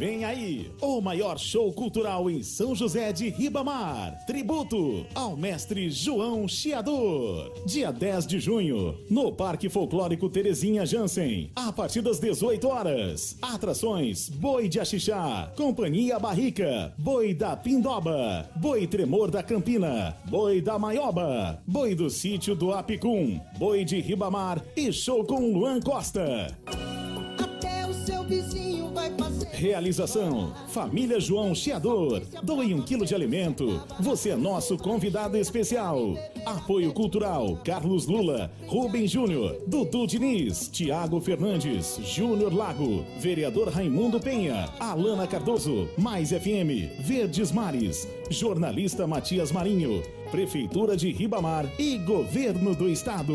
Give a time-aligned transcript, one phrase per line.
[0.00, 4.24] Vem aí, o maior show cultural em São José de Ribamar.
[4.24, 7.52] Tributo ao mestre João Chiador.
[7.66, 11.50] Dia 10 de junho, no Parque Folclórico Terezinha Jansen.
[11.54, 13.36] A partir das 18 horas.
[13.42, 20.78] Atrações: Boi de Axixá, Companhia Barrica, Boi da Pindoba, Boi Tremor da Campina, Boi da
[20.78, 26.56] Maioba, Boi do Sítio do Apicum, Boi de Ribamar e show com Luan Costa.
[27.38, 29.29] Até o seu vizinho vai fazer.
[29.60, 32.22] Realização: Família João Chiador.
[32.42, 33.78] Doe um quilo de alimento.
[34.00, 36.14] Você é nosso convidado especial.
[36.46, 44.66] Apoio Cultural: Carlos Lula, Rubem Júnior, Dudu Diniz, Tiago Fernandes, Júnior Lago, Vereador Raimundo Penha,
[44.80, 52.88] Alana Cardoso, Mais FM, Verdes Mares, Jornalista Matias Marinho, Prefeitura de Ribamar e Governo do
[52.88, 53.34] Estado.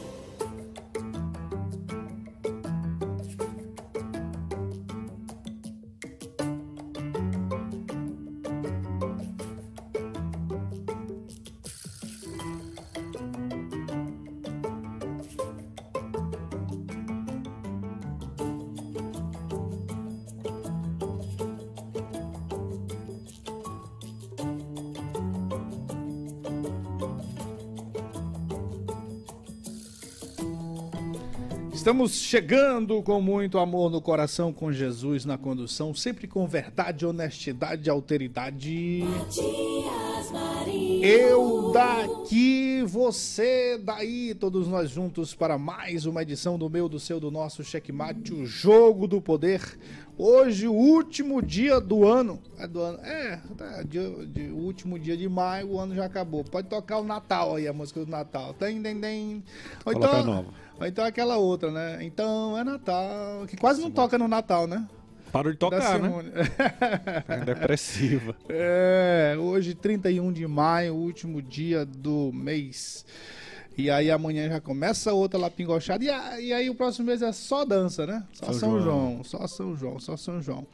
[31.81, 37.87] Estamos chegando com muito amor no coração, com Jesus na condução, sempre com verdade, honestidade
[37.87, 39.03] e alteridade.
[41.01, 47.19] Eu daqui, você daí, todos nós juntos para mais uma edição do meu, do seu,
[47.19, 49.79] do nosso Checkmate, o Jogo do Poder.
[50.15, 52.39] Hoje, o último dia do ano.
[52.59, 52.99] É do ano.
[52.99, 56.43] É, tá, dia, o último dia de maio, o ano já acabou.
[56.43, 58.53] Pode tocar o Natal aí, a música do Natal.
[58.53, 59.43] Tem, tem, tem.
[59.87, 60.53] Então, nova.
[60.81, 61.99] Ou então aquela outra, né?
[62.01, 64.87] Então é Natal, que quase não toca no Natal, né?
[65.31, 66.09] Parou de tocar, né?
[67.29, 68.35] É depressiva.
[68.49, 73.05] É, hoje 31 de maio, último dia do mês.
[73.81, 76.03] E aí amanhã já começa outra lá pingochada.
[76.03, 78.23] E, a- e aí o próximo mês é só dança, né?
[78.31, 78.83] Só São, São João.
[78.83, 79.23] João.
[79.23, 80.67] só São João, só São João.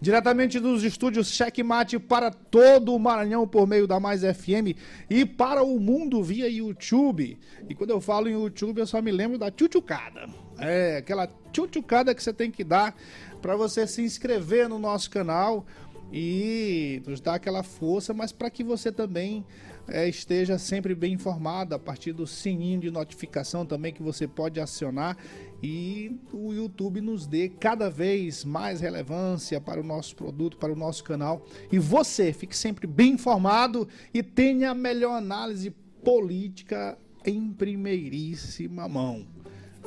[0.00, 4.76] Diretamente dos estúdios Checkmate para todo o Maranhão por meio da Mais FM
[5.10, 7.38] e para o mundo via YouTube.
[7.68, 10.26] E quando eu falo em YouTube, eu só me lembro da tchutchucada.
[10.58, 12.94] É, aquela tchutchucada que você tem que dar
[13.40, 15.66] para você se inscrever no nosso canal
[16.12, 19.44] e nos dar aquela força, mas para que você também
[19.88, 24.60] eh, esteja sempre bem informado a partir do sininho de notificação também que você pode
[24.60, 25.16] acionar
[25.62, 30.76] e o YouTube nos dê cada vez mais relevância para o nosso produto, para o
[30.76, 35.70] nosso canal e você fique sempre bem informado e tenha a melhor análise
[36.04, 39.31] política em primeiríssima mão.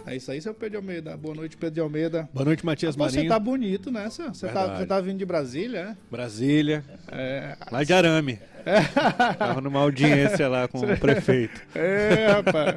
[0.08, 1.18] É isso aí, seu Pedro de Almeida.
[1.18, 2.30] Boa noite, Pedro de Almeida.
[2.32, 3.34] Boa noite, Matias Rapaz, Você Marinho.
[3.34, 4.28] tá bonito nessa.
[4.34, 7.56] Você tá, você tá vindo de Brasília, Brasília, é?
[7.58, 8.40] É, lá de Arame.
[9.38, 11.62] Tava numa audiência lá com o prefeito.
[11.76, 12.76] É, rapaz.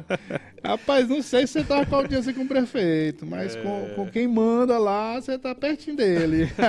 [0.63, 4.27] Rapaz, não sei se você tava com audiência com o prefeito, mas com, com quem
[4.27, 6.49] manda lá, você tá pertinho dele.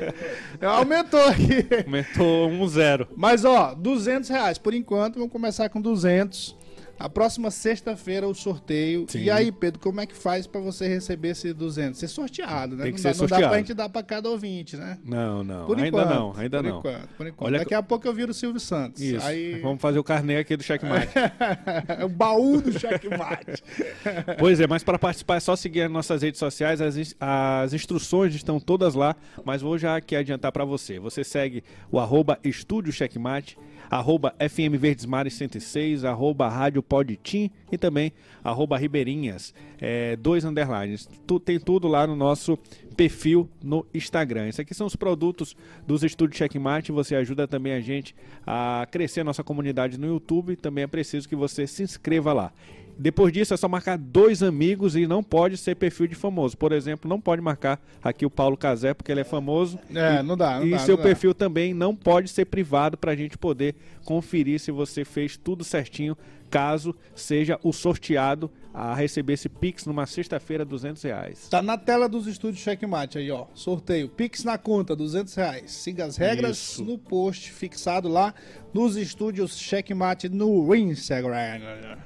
[0.61, 1.67] Aumentou aqui.
[1.85, 3.09] Aumentou um zero.
[3.17, 5.17] Mas ó, 200 reais por enquanto.
[5.17, 6.57] Vamos começar com 200.
[7.03, 9.07] A próxima sexta-feira o sorteio.
[9.09, 9.25] Sim.
[9.25, 11.99] E aí, Pedro, como é que faz pra você receber esse 200?
[11.99, 12.85] Ser sorteado, né?
[12.85, 13.51] Tem que não, ser dá, não dá sorteado.
[13.51, 14.99] pra gente dar pra cada ouvinte, né?
[15.05, 15.67] Não, não.
[15.67, 16.79] Por ainda enquanto, não, ainda por não.
[16.79, 17.47] Enquanto, por enquanto.
[17.49, 19.03] Olha Daqui a pouco eu viro o Silvio Santos.
[19.03, 19.27] Isso.
[19.27, 19.59] Aí...
[19.59, 21.13] Vamos fazer o carnê aqui do checkmate.
[22.05, 23.65] o baú do checkmate.
[24.39, 28.33] pois é, mas para participar é só seguir as nossas redes sociais, as, as instruções
[28.33, 31.01] estão todas lá, mas vou já aqui adiantar para você.
[31.01, 33.59] Você segue o arroba Estúdio Checkmate,
[33.93, 38.11] arroba FM Verdes Mares 106, arroba Rádio Podtim e também
[38.43, 41.07] arroba Ribeirinhas, é, dois underlines.
[41.27, 42.59] Tu, tem tudo lá no nosso
[42.97, 44.49] perfil no Instagram.
[44.49, 45.55] Esses aqui são os produtos
[45.87, 46.91] dos Estúdios Checkmate.
[46.91, 48.15] Você ajuda também a gente
[48.47, 50.57] a crescer a nossa comunidade no YouTube.
[50.57, 52.51] Também é preciso que você se inscreva lá.
[52.99, 56.57] Depois disso é só marcar dois amigos e não pode ser perfil de famoso.
[56.57, 59.79] Por exemplo, não pode marcar aqui o Paulo Casé porque ele é famoso.
[59.95, 61.09] É, E- não dá, não e dá, seu não dá.
[61.09, 63.75] perfil também não pode ser privado para a gente poder
[64.05, 66.17] conferir se você fez tudo certinho,
[66.51, 71.49] caso seja o sorteado a receber esse Pix numa sexta-feira, 200 reais.
[71.49, 73.47] Tá na tela dos estúdios Checkmate aí, ó.
[73.55, 74.09] Sorteio.
[74.09, 75.71] Pix na conta, 200 reais.
[75.73, 76.85] Siga as regras Isso.
[76.85, 78.35] no post fixado lá
[78.73, 81.97] nos estúdios Checkmate no Instagram.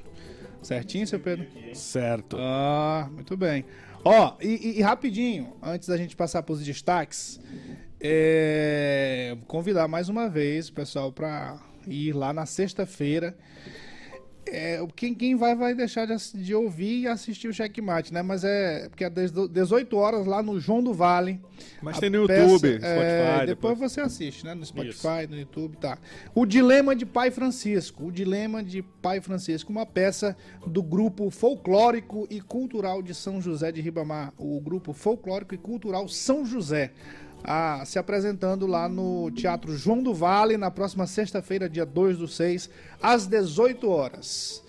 [0.67, 1.47] Certinho, seu Pedro?
[1.73, 2.37] Certo.
[2.41, 3.65] Ah, muito bem.
[4.05, 7.41] Ó, e, e- e rapidinho, antes da gente passar para os destaques,
[8.01, 13.37] é, convidar mais uma vez o pessoal para ir lá na sexta-feira.
[14.49, 18.23] É, quem, quem vai vai deixar de, de ouvir e assistir o checkmate, né?
[18.23, 21.41] Mas é porque é às 18 horas lá no João do Vale.
[21.83, 23.47] Mas tem no peça- YouTube, é, Spotify.
[23.47, 24.55] depois, você assiste, né?
[24.55, 25.99] No Spotify, no YouTube, tá.
[26.35, 28.07] O Dilema de Pai Francisco.
[28.07, 33.73] O Dilema de Pai Francisco, uma peça do grupo folclórico e cultural de São José
[33.73, 34.33] de Ribamar.
[34.39, 36.93] O grupo folclórico e cultural São José.
[37.45, 42.29] Ah, se apresentando lá no Teatro João do Vale na próxima sexta-feira, dia 2 do
[42.29, 42.69] 6,
[43.01, 44.63] às 18 horas.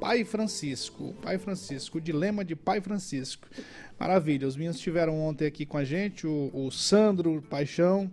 [0.00, 3.48] Pai Francisco, Pai Francisco, o dilema de Pai Francisco.
[3.98, 8.10] Maravilha, os meninos estiveram ontem aqui com a gente, o, o Sandro Paixão,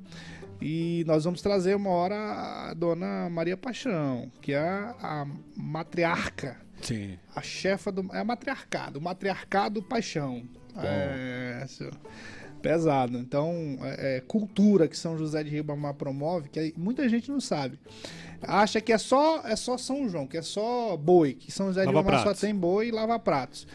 [0.62, 6.58] e nós vamos trazer uma hora a dona Maria Paixão, que é a, a matriarca,
[6.82, 7.18] Sim.
[7.36, 8.10] a chefa do.
[8.16, 10.44] É a matriarcado, o matriarcado Paixão.
[10.78, 11.90] É, isso.
[12.64, 13.18] Pesado.
[13.18, 17.42] Então, é, é cultura que São José de Ribamar promove, que aí muita gente não
[17.42, 17.78] sabe.
[18.42, 21.82] Acha que é só, é só São João, que é só boi, que São José
[21.82, 22.42] de Lava Ribamar só pratos.
[22.42, 23.68] tem boi e lava pratos.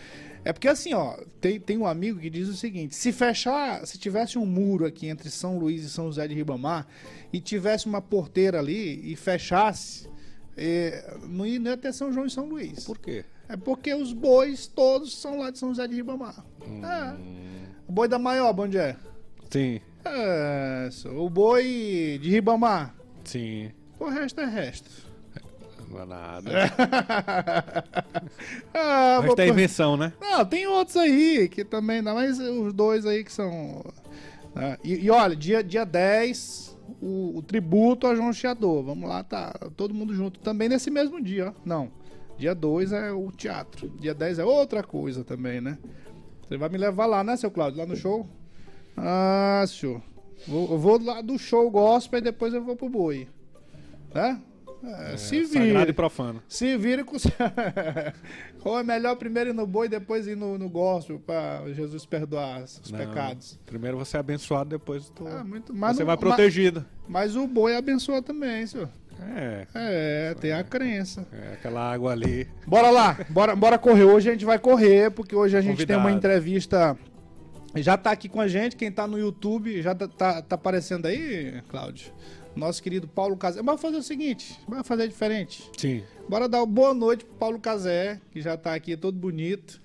[0.45, 3.99] É porque assim, ó, tem, tem um amigo que diz o seguinte: se fechar, se
[3.99, 6.87] tivesse um muro aqui entre São Luís e São José de Ribamar
[7.33, 10.09] e tivesse uma porteira ali e fechasse,
[10.57, 12.85] eh, não, ia, não ia ter São João e São Luís.
[12.85, 13.25] Por quê?
[13.49, 16.45] É porque os bois todos são lá de São José de Ribamar.
[16.63, 17.39] É.
[17.89, 18.97] O boi da maior, onde é?
[19.51, 22.95] Sim, É, o boi de Ribamar.
[23.25, 23.71] sim.
[23.99, 24.89] O resto é resto.
[25.91, 26.51] Não é nada.
[28.75, 30.13] Ah, Mas tá por- invenção, né?
[30.21, 33.85] Não, tem outros aí que também dá, mas os dois aí que são.
[34.55, 34.77] né?
[34.85, 38.85] E, e olha, dia, dia 10, o, o tributo a João Chiador.
[38.85, 41.53] Vamos lá, tá todo mundo junto também nesse mesmo dia, ó.
[41.65, 41.91] Não.
[42.39, 43.89] Dia 2 é o teatro.
[43.99, 45.77] Dia 10 é outra coisa também, né?
[46.49, 47.79] Você vai me levar lá, né, seu Cláudio?
[47.81, 48.27] Lá no show?
[48.97, 50.01] Ah, senhor.
[50.47, 53.29] Vou, eu vou lá do show gospel e depois eu vou pro boi.
[54.15, 54.41] Né?
[54.83, 55.93] É, se Sagrado e vira.
[55.95, 56.41] profano.
[56.49, 57.17] Se vira com.
[58.65, 62.07] Ou é melhor primeiro ir no boi e depois ir no, no gospel pra Jesus
[62.07, 62.99] perdoar os Não.
[62.99, 63.59] pecados.
[63.67, 65.27] Primeiro você é abençoado, depois tu...
[65.27, 66.85] Ah, muito, mas você não- vai mas- protegido.
[67.09, 68.89] Mas, o boi abençoa também, senhor.
[69.35, 71.27] É, É, tem a crença.
[71.33, 72.49] é, aquela água ali.
[72.67, 74.05] Bora lá, bora, bora correr.
[74.05, 76.19] Hoje a gente vai correr, porque hoje a gente tem uma Convidado.
[76.35, 76.97] entrevista.
[77.77, 81.07] Já tá aqui com a gente, quem tá no YouTube, já tá, tá, tá aparecendo
[81.07, 82.13] aí, Cláudio?
[82.59, 83.63] Nosso querido Paulo Casé.
[83.63, 85.71] Vamos fazer o seguinte, vamos fazer diferente.
[85.77, 86.03] Sim.
[86.29, 89.81] Bora dar uma boa noite pro Paulo Casé, que já tá aqui todo bonito.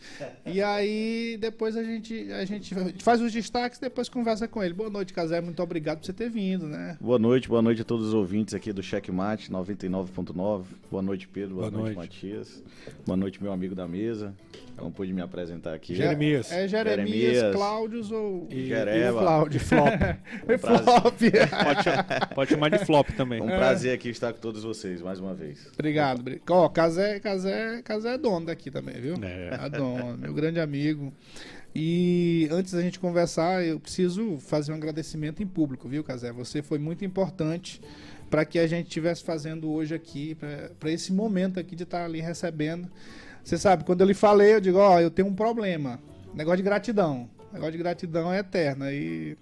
[0.45, 4.73] E aí, depois a gente, a gente faz os destaques depois conversa com ele.
[4.73, 5.39] Boa noite, Casé.
[5.39, 6.97] Muito obrigado por você ter vindo, né?
[6.99, 10.63] Boa noite, boa noite a todos os ouvintes aqui do Checkmate 99.9.
[10.91, 11.55] Boa noite, Pedro.
[11.55, 12.13] Boa, Boa noite, noite.
[12.13, 12.63] Matias.
[13.05, 14.33] Boa noite, meu amigo da mesa.
[14.77, 15.95] Eu não pude me apresentar aqui.
[15.95, 16.51] Jeremias.
[16.51, 17.55] É Jeremias, Jeremias.
[17.55, 18.47] Cláudios ou.
[18.51, 19.19] E- Jereba.
[19.21, 19.59] Cláudio.
[19.61, 19.93] Flop.
[20.49, 21.03] E Flop.
[21.63, 23.39] Pode, chamar- pode chamar de flop também.
[23.39, 25.67] É um prazer aqui estar com todos vocês mais uma vez.
[25.73, 26.19] Obrigado.
[26.19, 29.15] obri- Ó, Casé, Casé, Casé é dono daqui também, viu?
[29.21, 29.65] É.
[29.65, 31.13] É dono, meu grande amigo.
[31.75, 36.31] E antes da gente conversar, eu preciso fazer um agradecimento em público, viu, Casé?
[36.31, 37.81] Você foi muito importante
[38.29, 40.37] para que a gente estivesse fazendo hoje aqui,
[40.79, 42.87] para esse momento aqui de estar ali recebendo.
[43.43, 45.99] Você sabe, quando eu lhe falei, eu digo, ó, eu tenho um problema.
[46.33, 47.29] Negócio de gratidão.
[47.51, 48.89] Negócio de gratidão é eterno.
[48.89, 49.37] E,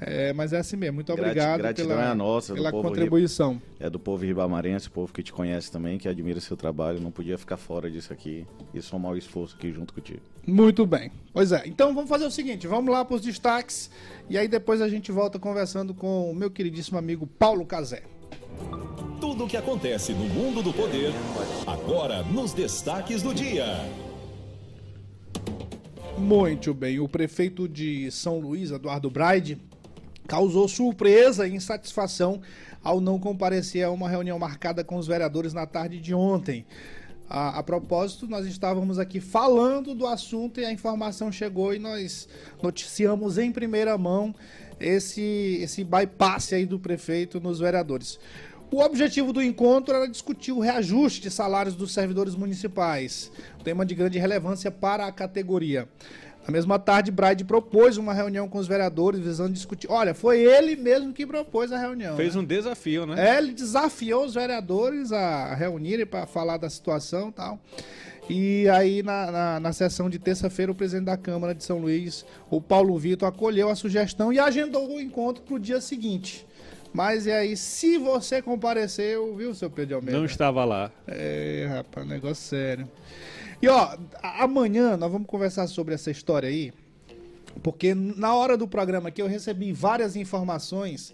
[0.00, 0.96] é, mas é assim mesmo.
[0.96, 3.60] Muito obrigado gratidão pela, é a nossa, do pela povo contribuição.
[3.80, 7.00] É do povo ribamarense, o povo que te conhece também, que admira seu trabalho.
[7.00, 10.20] Não podia ficar fora disso aqui e somar o esforço aqui junto contigo.
[10.46, 11.10] Muito bem.
[11.32, 11.62] Pois é.
[11.66, 13.90] Então vamos fazer o seguinte: vamos lá para os destaques
[14.30, 18.02] e aí depois a gente volta conversando com o meu queridíssimo amigo Paulo Casé.
[19.20, 21.12] Tudo o que acontece no mundo do poder,
[21.66, 23.64] agora nos destaques do dia.
[26.18, 26.98] Muito bem.
[26.98, 29.58] O prefeito de São Luís, Eduardo Braide,
[30.28, 32.40] causou surpresa e insatisfação
[32.84, 36.64] ao não comparecer a uma reunião marcada com os vereadores na tarde de ontem.
[37.28, 42.28] A, a propósito, nós estávamos aqui falando do assunto e a informação chegou e nós
[42.62, 44.34] noticiamos em primeira mão
[44.78, 48.18] esse, esse bypass aí do prefeito nos vereadores.
[48.70, 53.32] O objetivo do encontro era discutir o reajuste de salários dos servidores municipais,
[53.64, 55.88] tema de grande relevância para a categoria.
[56.48, 59.86] Na mesma tarde, Braide propôs uma reunião com os vereadores visando discutir.
[59.90, 62.16] Olha, foi ele mesmo que propôs a reunião.
[62.16, 62.40] Fez né?
[62.40, 63.34] um desafio, né?
[63.34, 67.60] É, ele desafiou os vereadores a reunirem para falar da situação e tal.
[68.30, 72.24] E aí, na, na, na sessão de terça-feira, o presidente da Câmara de São Luís,
[72.48, 76.46] o Paulo Vitor, acolheu a sugestão e agendou o encontro para o dia seguinte.
[76.94, 80.16] Mas e aí, se você compareceu, viu, seu Pedro Almeida?
[80.18, 80.90] Não estava lá.
[81.06, 82.88] É, rapaz, negócio sério.
[83.60, 86.72] E ó, amanhã nós vamos conversar sobre essa história aí,
[87.62, 91.12] porque na hora do programa aqui eu recebi várias informações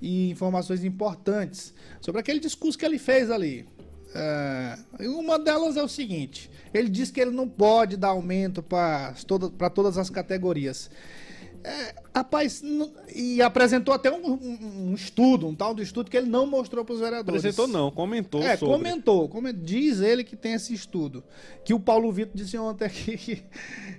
[0.00, 3.66] e informações importantes sobre aquele discurso que ele fez ali.
[4.14, 9.14] É, uma delas é o seguinte: ele disse que ele não pode dar aumento para
[9.26, 10.90] toda, todas as categorias.
[11.62, 12.62] É, rapaz,
[13.14, 16.84] e apresentou até um, um- um estudo, um tal do estudo que ele não mostrou
[16.84, 17.40] para os vereadores.
[17.40, 18.74] Apresentou não, comentou É, sobre.
[18.76, 21.22] comentou, come- Diz ele que tem esse estudo.
[21.62, 23.42] Que o Paulo Vitor disse ontem aqui que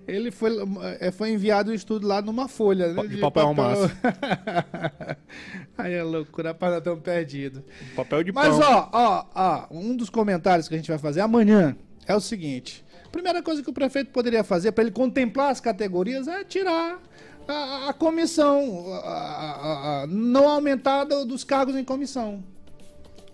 [0.08, 0.52] ele foi,
[1.00, 2.94] é, foi enviado o estudo lá numa folha.
[2.94, 3.92] né, De papel almaço.
[5.78, 7.62] Aí é loucura, rapaz, nós estamos perdidos.
[7.96, 8.62] Papel de Mas pão.
[8.62, 11.76] ó, ó, ó, um dos comentários que a gente vai fazer amanhã
[12.08, 12.84] é o seguinte.
[13.12, 17.00] Primeira coisa que o prefeito poderia fazer para ele contemplar as categorias é tirar
[17.48, 22.44] a, a comissão, a- a- a- não aumentar do- dos cargos em comissão.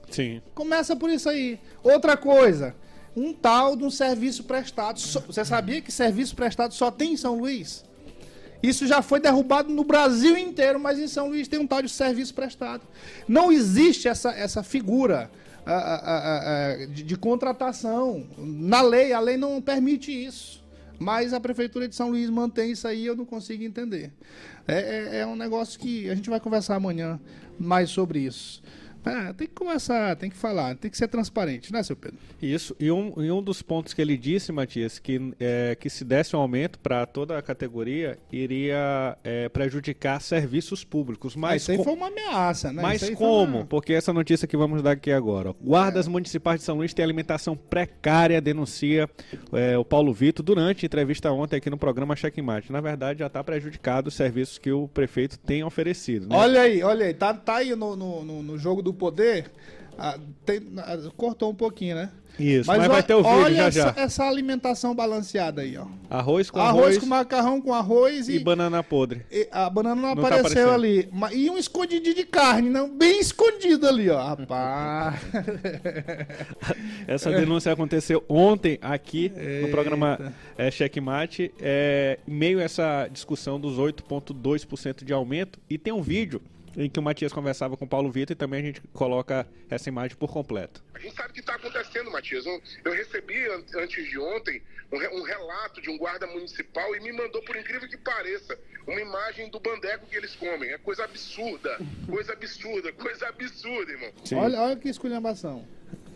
[0.10, 0.42] Sim.
[0.56, 1.60] Começa por isso aí.
[1.84, 2.76] Outra coisa,
[3.16, 5.00] um tal de um serviço prestado.
[5.00, 7.84] Só- Você sabia que serviço prestado só tem em São Luís?
[8.64, 11.90] Isso já foi derrubado no Brasil inteiro, mas em São Luís tem um tal de
[11.90, 12.82] serviço prestado.
[13.28, 15.30] Não existe essa, essa figura
[15.66, 16.42] ah, ah,
[16.82, 18.26] ah, de, de contratação.
[18.38, 20.64] Na lei, a lei não permite isso.
[21.00, 24.12] Mas a Prefeitura de São Luís mantém isso aí, eu não consigo entender.
[24.68, 27.20] É, é- é um negócio que a gente vai conversar amanhã
[27.60, 28.62] mais sobre isso.
[29.06, 32.18] É, tem que conversar, tem que falar, tem que ser transparente, né, seu Pedro?
[32.42, 32.76] Isso.
[32.80, 36.36] E um, e um dos pontos que ele disse, Matias, que, é, que se desse
[36.36, 41.36] um aumento para toda a categoria, iria é, prejudicar serviços públicos.
[41.36, 42.82] Mas isso aí co- foi uma ameaça, né?
[42.82, 43.58] mas como?
[43.60, 45.50] uma- Porque essa notícia que vamos dar aqui agora.
[45.52, 45.54] ó.
[45.62, 49.10] Guardas municipais de São Luís têm alimentação precária, denuncia
[49.54, 52.72] é, o Paulo Vitor durante entrevista ontem aqui no programa Checkmate.
[52.72, 56.28] Na verdade, já está prejudicado os serviços que o prefeito tem oferecido.
[56.28, 56.36] Né?
[56.36, 59.50] Olha aí, olha aí, tá, tá aí no, no, no- no jogo do poder
[60.00, 62.12] Ah, tem- ah, cortou um pouquinho, né?
[62.40, 63.94] Isso, mas, vai ó- ter o vídeo olha já essa, já.
[64.04, 65.88] essa alimentação balanceada aí, ó.
[66.08, 69.26] Arroz com Arroz, arroz, com macarrão com arroz e, e, banana podre.
[69.32, 71.10] e a banana não, Não tá apareceu aparecendo.
[71.26, 71.36] ali.
[71.36, 74.24] E um escondidinho de carne, não, bem escondido ali, ó.
[74.24, 75.16] Rapaz.
[77.08, 85.04] Essa denúncia aconteceu ontem aqui no programa é, Checkmate, é, meio essa discussão dos 8,2%
[85.04, 85.60] de aumento.
[85.70, 86.40] E tem um vídeo
[86.78, 89.90] em que o Matias conversava com o Paulo Vitor e também a gente coloca essa
[89.90, 90.84] imagem por completo.
[90.94, 92.46] A gente sabe o que está acontecendo, Matias.
[92.46, 94.62] Eu, eu recebi an- antes de ontem
[94.94, 99.02] um, re- relato de um guarda municipal e me mandou, por incrível que pareça, uma
[99.02, 100.70] imagem do bandeco que eles comem.
[100.70, 104.12] É coisa absurda, coisa absurda, coisa absurda, irmão.
[104.36, 105.66] Olha, olha que esculhambação.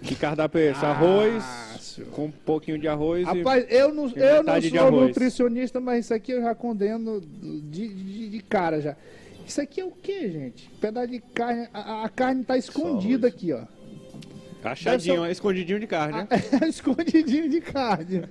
[0.04, 0.84] Que cardápio é esse?
[0.86, 1.44] Arroz,
[1.80, 2.10] senhor.
[2.12, 5.80] com um pouquinho de arroz Rapaz, eu não, e eu não metade de sou nutricionista,
[5.80, 8.96] mas isso aqui eu já condeno de, de, de cara já.
[9.46, 10.70] Isso aqui é o que, gente?
[10.80, 11.68] Pedaço de carne.
[11.74, 13.64] A, a carne tá escondida aqui, ó.
[14.64, 16.28] achadinho, ser- escondidinho de carne, né?
[16.70, 18.22] Escondidinho de carne.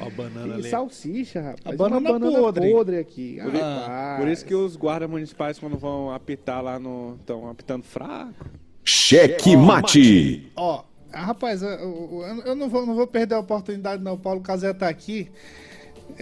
[0.00, 0.68] Ó, a banana E ali.
[0.70, 1.74] salsicha, rapaz.
[1.74, 2.70] A banana banana podre.
[2.70, 3.38] podre, aqui.
[3.38, 4.20] Rapaz.
[4.20, 7.16] por isso que os guardas municipais, quando vão apitar lá no.
[7.20, 8.44] estão apitando fraco.
[8.84, 10.50] Cheque mate.
[10.56, 14.14] Ó, ah, rapaz, eu, eu- eu não, vou, não vou perder a oportunidade, não.
[14.14, 15.30] O Paulo Casé tá aqui.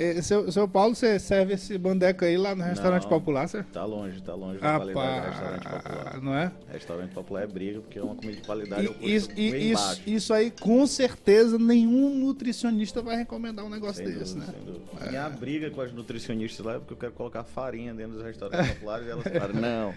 [0.00, 3.08] É, seu, seu Paulo, você serve esse bandeco aí lá no restaurante Não.
[3.08, 3.62] popular, você?
[3.64, 6.22] Tá longe, tá longe da qualidade do restaurante popular.
[6.22, 6.52] não é?
[6.72, 8.84] Restaurante popular é briga, porque é uma comida de qualidade.
[8.86, 13.64] eu E, isso, custo e- bem isso, isso aí, com certeza, nenhum nutricionista vai recomendar
[13.64, 14.54] um negócio Sem desse, dúvida, né?
[14.56, 15.08] sem dúvida.
[15.10, 18.68] Minha briga com as nutricionistas lá é porque eu quero colocar farinha dentro dos restaurantes
[18.74, 19.94] populares e elas falam, não,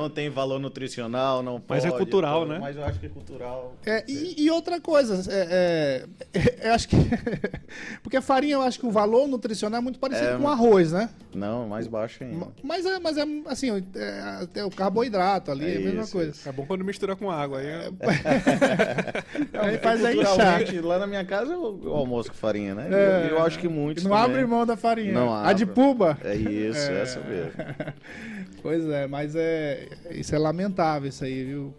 [0.00, 2.58] não tem valor nutricional, não Mas é pode, cultural, então, né?
[2.60, 3.74] Mas eu acho que é cultural.
[3.86, 6.96] É, e, e outra coisa, é, é, eu acho que.
[8.02, 10.92] porque a farinha, eu acho que o valor nutricional é muito parecido É, com arroz,
[10.92, 11.08] né?
[11.34, 12.48] Não, mais baixo ainda.
[12.62, 16.48] Mas é, mas é assim, é, até o carboidrato ali, é, a mesma isso, coisa.
[16.48, 17.58] É bom quando mistura com água.
[17.60, 17.90] Aí é-
[19.58, 20.16] Aí faz aí.
[20.16, 22.88] Culturalmente, lá na minha casa eu, eu almoço com farinha, né?
[22.90, 23.26] É.
[23.30, 24.24] eu, eu acho que muitos Não também.
[24.24, 25.12] abre mão da farinha.
[25.12, 25.74] Não a de abre.
[25.74, 26.18] puba.
[26.24, 27.52] É isso, essa mesmo.
[28.60, 31.72] Pois é, mas é isso é lamentável isso aí, viu?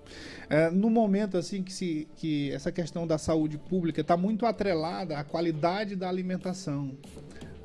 [0.49, 5.17] É, no momento assim que se que essa questão da saúde pública está muito atrelada
[5.17, 6.91] à qualidade da alimentação.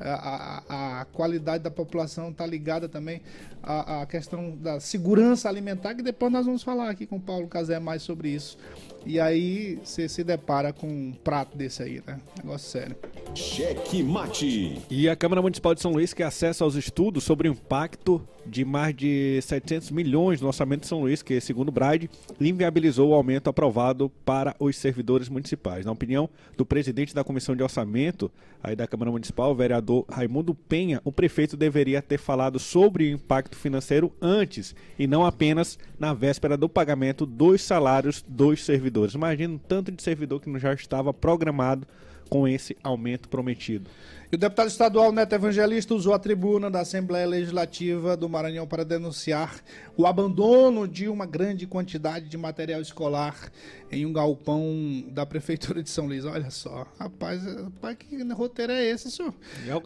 [0.01, 0.63] A,
[1.01, 3.21] a- qualidade da população está ligada também
[3.63, 7.47] à, à questão da segurança alimentar, que depois nós vamos falar aqui com o Paulo
[7.47, 8.59] Casé mais sobre isso.
[9.07, 12.19] E aí você se depara com um prato desse aí, né?
[12.43, 12.97] Negócio sério.
[13.35, 14.81] Cheque mate.
[14.88, 18.64] E a Câmara Municipal de São Luís, que acessa aos estudos sobre o impacto de
[18.64, 23.14] mais de 700 milhões no orçamento de São Luís, que, segundo o Braide, inviabilizou o
[23.14, 25.85] aumento aprovado para os servidores municipais.
[25.85, 28.31] Na opinião do presidente da Comissão de Orçamento
[28.62, 33.14] aí da Câmara Municipal, o vereador Raimundo Penha, o prefeito deveria ter falado sobre o
[33.14, 38.93] impacto financeiro antes e não apenas na véspera do pagamento dos salários dos servidores.
[39.14, 41.87] Imagina o tanto de servidor que já estava programado
[42.28, 43.90] com esse aumento prometido.
[44.33, 48.85] E o deputado estadual Neto Evangelista usou a tribuna da Assembleia Legislativa do Maranhão para
[48.85, 49.61] denunciar
[49.97, 53.51] o abandono de uma grande quantidade de material escolar
[53.93, 56.25] em um galpão da Prefeitura de São Luís.
[56.25, 59.33] Olha só, rapaz, rapaz que roteiro é esse, senhor?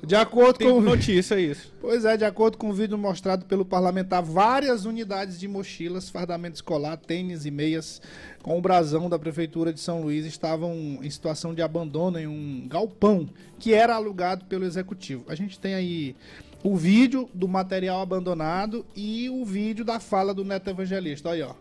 [0.06, 1.72] De acordo Tem com notícia isso.
[1.80, 6.56] Pois é, de acordo com o vídeo mostrado pelo parlamentar, várias unidades de mochilas, fardamento
[6.56, 8.00] escolar, tênis e meias
[8.42, 10.72] com o brasão da Prefeitura de São Luís estavam
[11.02, 15.24] em situação de abandono em um galpão que era alugado pelo Executivo.
[15.28, 16.16] A gente tem aí
[16.62, 21.28] o vídeo do material abandonado e o vídeo da fala do Neto Evangelista.
[21.28, 21.54] Olha aí, ó.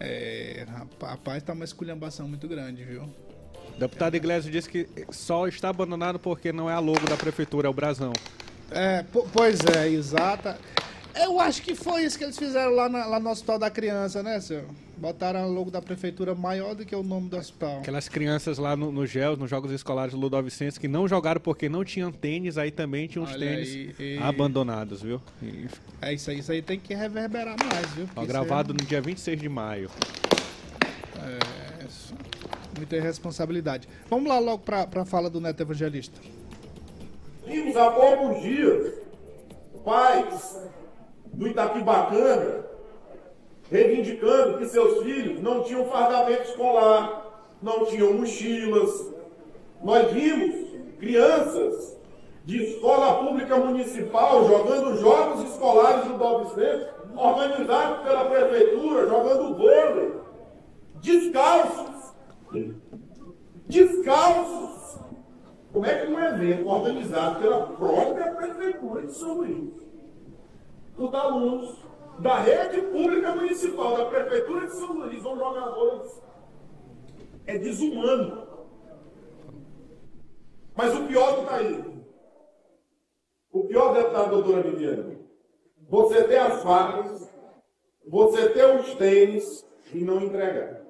[0.00, 0.66] É,
[1.00, 3.08] rapaz, tá uma esculhambação muito grande, viu?
[3.78, 7.70] Deputado Iglesias disse que só está abandonado porque não é a logo da prefeitura, é
[7.70, 8.12] o brasão.
[8.70, 10.58] É, po- pois é, exata.
[11.14, 14.22] Eu acho que foi isso que eles fizeram lá, na- lá no Hospital da Criança,
[14.22, 14.64] né, senhor?
[14.96, 17.78] Botaram o logo da prefeitura maior do que o nome do hospital.
[17.80, 21.68] Aquelas crianças lá no, no GEL, nos Jogos Escolares do Ludovicense, que não jogaram porque
[21.68, 25.20] não tinham tênis, aí também tinham os Olha tênis aí, e- abandonados, viu?
[25.42, 25.66] E,
[26.00, 28.08] É isso aí, isso aí tem que reverberar mais, viu?
[28.14, 29.90] ó, gravado no dia 26 de maio.
[31.16, 32.14] É, é isso.
[32.76, 33.88] muita irresponsabilidade.
[34.08, 36.18] Vamos lá logo pra, pra fala do Neto Evangelista.
[37.46, 38.94] Vimos há poucos dias
[39.84, 40.58] pais
[41.32, 42.62] do Itaquibacana
[43.72, 47.24] reivindicando que seus filhos não tinham fardamento escolar,
[47.62, 49.10] não tinham mochilas.
[49.82, 51.96] Nós vimos crianças
[52.44, 60.12] de escola pública municipal jogando jogos escolares no Dalvicense, organizados pela prefeitura, jogando vôlei,
[61.00, 62.12] descalços.
[63.68, 64.98] Descalços.
[65.72, 69.72] Como é que um evento organizado pela própria Prefeitura de São Luís,
[70.96, 71.78] os alunos
[72.18, 76.22] da rede pública municipal, da Prefeitura de São Luís, são jogadores.
[77.46, 78.46] É desumano.
[80.76, 81.92] Mas o pior está aí.
[83.50, 85.18] O pior, deputado doutora Viviane,
[85.88, 87.30] você ter as facas,
[88.06, 90.80] você ter os tênis e não entregar.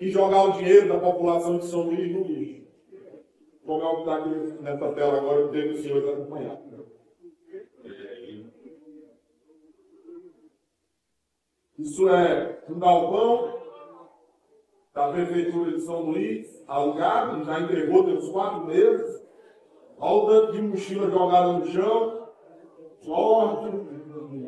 [0.00, 2.68] E jogar o dinheiro da população de São Luís no lixo.
[3.66, 6.56] Como é o que está aqui nessa tela agora, eu tenho os senhores acompanhar.
[11.78, 13.56] Isso é um galpão
[14.92, 19.24] da Prefeitura de São Luís, alugado, já entregou, tem uns quatro meses.
[19.96, 22.28] Olha o tanto de mochila jogada no chão,
[23.00, 23.70] sorte,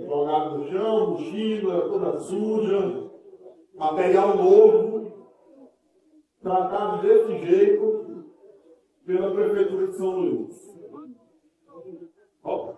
[0.06, 3.10] jogada no chão, mochila toda suja,
[3.76, 5.12] material novo,
[6.42, 8.24] tratado desse jeito
[9.06, 10.76] pela Prefeitura de São Luís.
[12.42, 12.72] Ó,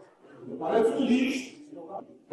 [0.59, 1.62] parece um lixo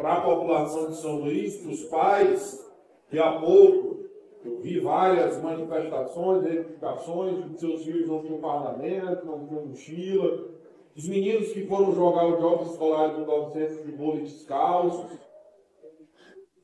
[0.00, 2.66] para a população de São Luís, para os pais,
[3.10, 4.00] que há pouco
[4.42, 10.48] eu vi várias manifestações, reivindicações de que seus filhos não tinham parlamento, não tinham mochila,
[10.96, 15.18] os meninos que foram jogar os jogos escolares no 900 de bolo descalços.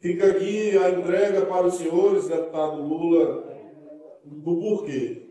[0.00, 3.44] Fica aqui a entrega para os senhores, deputado Lula,
[4.24, 5.26] do porquê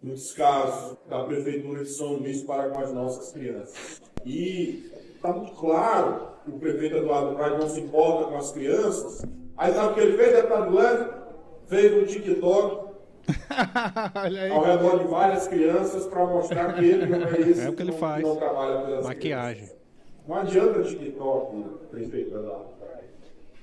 [0.00, 4.00] do descaso da Prefeitura de São Luís para com as nossas crianças.
[4.24, 9.24] E está muito claro o prefeito Eduardo Prado não se importa com as crianças.
[9.56, 11.20] Aí sabe o que ele fez, deputado Lula?
[11.68, 12.90] Fez um TikTok
[14.52, 17.82] ao redor de várias crianças para mostrar que ele não é esse É o que
[17.82, 18.22] ele não, faz.
[18.22, 19.56] não trabalha pelas Maquiagem.
[19.66, 19.80] crianças.
[20.26, 22.80] Não adianta TikTok, prefeito Eduardo.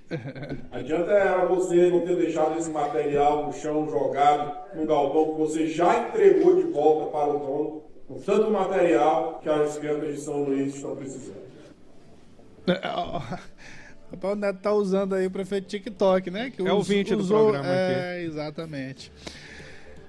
[0.72, 5.68] Adianta era você não ter deixado esse material no chão jogado no galpão que você
[5.68, 10.44] já entregou de volta para o dono, com tanto material que as crianças de São
[10.44, 11.47] Luís estão precisando.
[14.22, 16.52] O Neto tá usando aí o prefeito TikTok, né?
[16.56, 19.12] Que É o us- 20 do programa É, exatamente.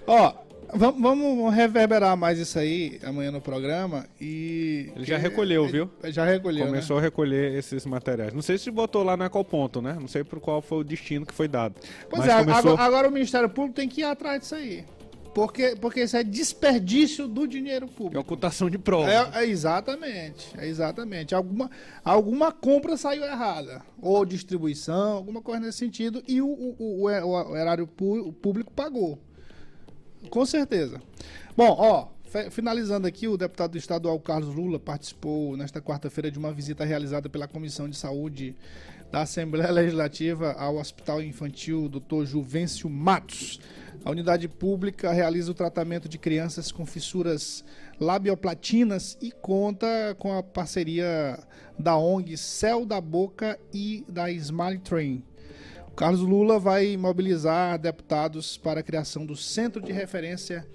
[0.06, 0.34] Ó,
[0.74, 4.90] vamos, vamos reverberar mais isso aí amanhã no programa e...
[4.96, 5.90] Ele já recolheu, viu?
[6.04, 6.70] Já recolheu, né?
[6.70, 8.32] Começou a recolher esses materiais.
[8.32, 9.96] Não sei se botou lá na qual ponto, né?
[10.00, 11.74] Não sei por qual foi o destino que foi dado.
[12.08, 12.72] Pois Mas é, começou...
[12.72, 14.84] agora, agora o Ministério Público tem que ir atrás disso aí.
[15.38, 18.20] Porque, porque isso é desperdício do dinheiro É público.
[18.20, 19.08] ocultação de prova.
[19.10, 21.34] É, é exatamente, é exatamente.
[21.34, 21.70] Alguma,
[22.04, 23.82] alguma compra saiu errada.
[24.02, 26.22] Ou distribuição, alguma coisa nesse sentido.
[26.26, 29.18] E o, o, o, o erário público pagou.
[30.28, 31.00] Com certeza.
[31.56, 32.08] Bom, ó,
[32.50, 37.46] finalizando aqui, o deputado estadual Carlos Lula participou nesta quarta-feira de uma visita realizada pela
[37.46, 38.56] Comissão de Saúde
[39.12, 42.24] da Assembleia Legislativa ao Hospital Infantil Dr.
[42.24, 43.60] Juvencio Matos.
[44.04, 47.64] A unidade pública realiza o tratamento de crianças com fissuras
[48.00, 51.38] labioplatinas e conta com a parceria
[51.78, 55.22] da ONG Céu da Boca e da Smile Train.
[55.88, 60.66] O Carlos Lula vai mobilizar deputados para a criação do Centro de Referência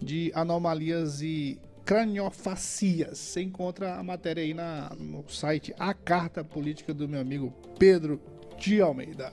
[0.00, 3.18] de Anomalias e Craniofacias.
[3.18, 8.20] Você encontra a matéria aí na, no site A Carta Política do meu amigo Pedro
[8.58, 9.32] de Almeida.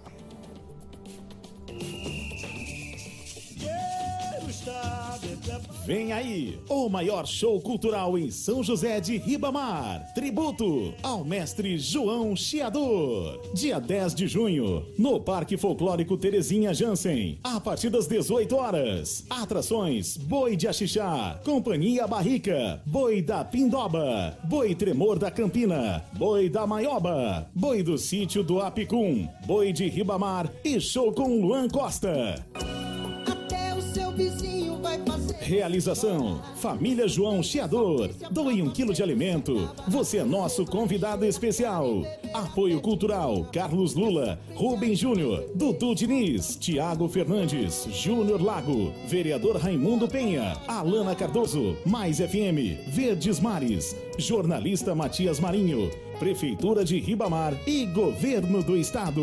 [5.86, 10.13] Vem aí, o maior show cultural em São José de Ribamar.
[10.13, 13.41] Tributo ao mestre João Chiador.
[13.54, 17.39] Dia 10 de junho, no Parque Folclórico Terezinha Jansen.
[17.43, 19.26] A partir das 18 horas.
[19.30, 26.67] Atrações: Boi de Axixá, Companhia Barrica, Boi da Pindoba, Boi Tremor da Campina, Boi da
[26.67, 32.45] Maioba, Boi do Sítio do Apicum, Boi de Ribamar e show com Luan Costa.
[35.51, 38.09] Realização: Família João Chiador.
[38.31, 39.69] Doe um quilo de alimento.
[39.85, 42.03] Você é nosso convidado especial.
[42.33, 50.55] Apoio Cultural: Carlos Lula, Rubem Júnior, Dudu Diniz, Tiago Fernandes, Júnior Lago, Vereador Raimundo Penha,
[50.69, 58.77] Alana Cardoso, Mais FM, Verdes Mares, Jornalista Matias Marinho, Prefeitura de Ribamar e Governo do
[58.77, 59.21] Estado.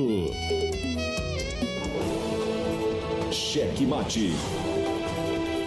[3.33, 4.33] Cheque Mate.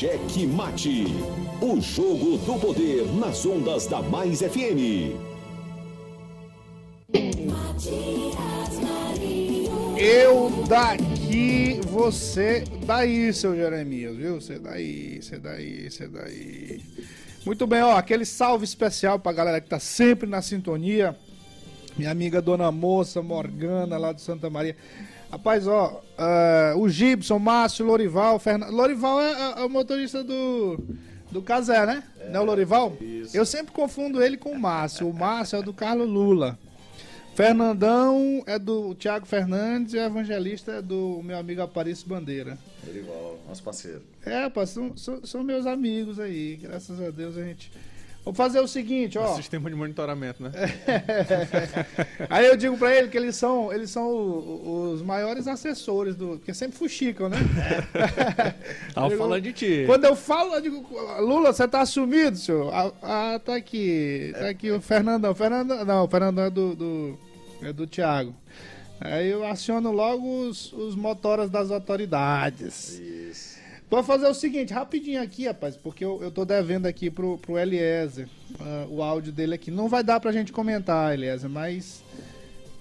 [0.00, 1.04] Cheque Mate.
[1.60, 5.12] O jogo do poder nas ondas da Mais FM.
[9.98, 14.40] Eu daqui, você daí, seu Jeremias, viu?
[14.40, 16.80] Você daí, você daí, você daí.
[17.44, 21.14] Muito bem, ó, aquele salve especial pra galera que tá sempre na sintonia.
[21.94, 24.74] Minha amiga Dona Moça, Morgana, lá de Santa Maria.
[25.30, 28.72] Rapaz, ó, uh, o Gibson, Márcio, Lorival, Fernando.
[28.72, 30.82] Lorival é, é, é, o motorista do,
[31.30, 32.02] do Casé, né?
[32.18, 32.96] É, Não é o Lorival?
[33.00, 33.36] Isso.
[33.36, 35.08] Eu sempre confundo ele com o Márcio.
[35.08, 36.58] O Márcio é do Carlos Lula.
[37.36, 42.58] Fernandão é do Thiago Fernandes e o Evangelista é do meu amigo Aparício Bandeira.
[42.84, 44.02] Lorival, nosso parceiro.
[44.26, 46.56] É, pá, são, são, são meus amigos aí.
[46.56, 47.70] Graças a Deus a gente
[48.24, 49.32] Vou fazer o seguinte, ó.
[49.32, 50.52] O sistema de monitoramento, né?
[52.28, 56.52] Aí eu digo para ele que eles são, eles são os maiores assessores do, porque
[56.52, 57.38] sempre fuxicam, né?
[58.92, 59.84] Tava falando de ti.
[59.86, 60.86] Quando eu falo, eu digo,
[61.20, 62.72] Lula, você tá sumido, senhor?
[62.74, 67.18] Ah, ah, tá aqui, tá aqui o Fernandão, Fernando, não, o Fernandão é do, do
[67.62, 68.34] é do Thiago.
[69.00, 72.98] Aí eu aciono logo os, os motoras das autoridades.
[72.98, 73.49] Isso.
[73.90, 77.58] Vou fazer o seguinte, rapidinho aqui, rapaz, porque eu, eu tô devendo aqui pro, pro
[77.58, 78.28] Eliezer
[78.60, 79.68] uh, o áudio dele aqui.
[79.68, 82.04] Não vai dar pra gente comentar, Eliezer, mas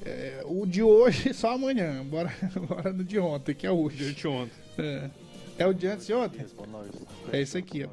[0.06, 2.06] é, o de hoje só amanhã.
[2.06, 2.32] Bora,
[2.68, 4.14] bora no de ontem, que é hoje.
[4.14, 4.54] De ontem.
[4.78, 5.10] É.
[5.58, 6.46] é o de antes de ontem?
[7.34, 7.90] É isso aqui, ó.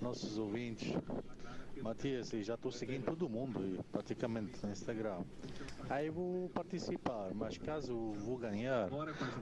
[0.00, 0.90] Nossos ouvintes,
[1.84, 5.18] Matias, já estou seguindo todo mundo praticamente no Instagram.
[5.90, 8.88] Aí vou participar, mas caso vou ganhar,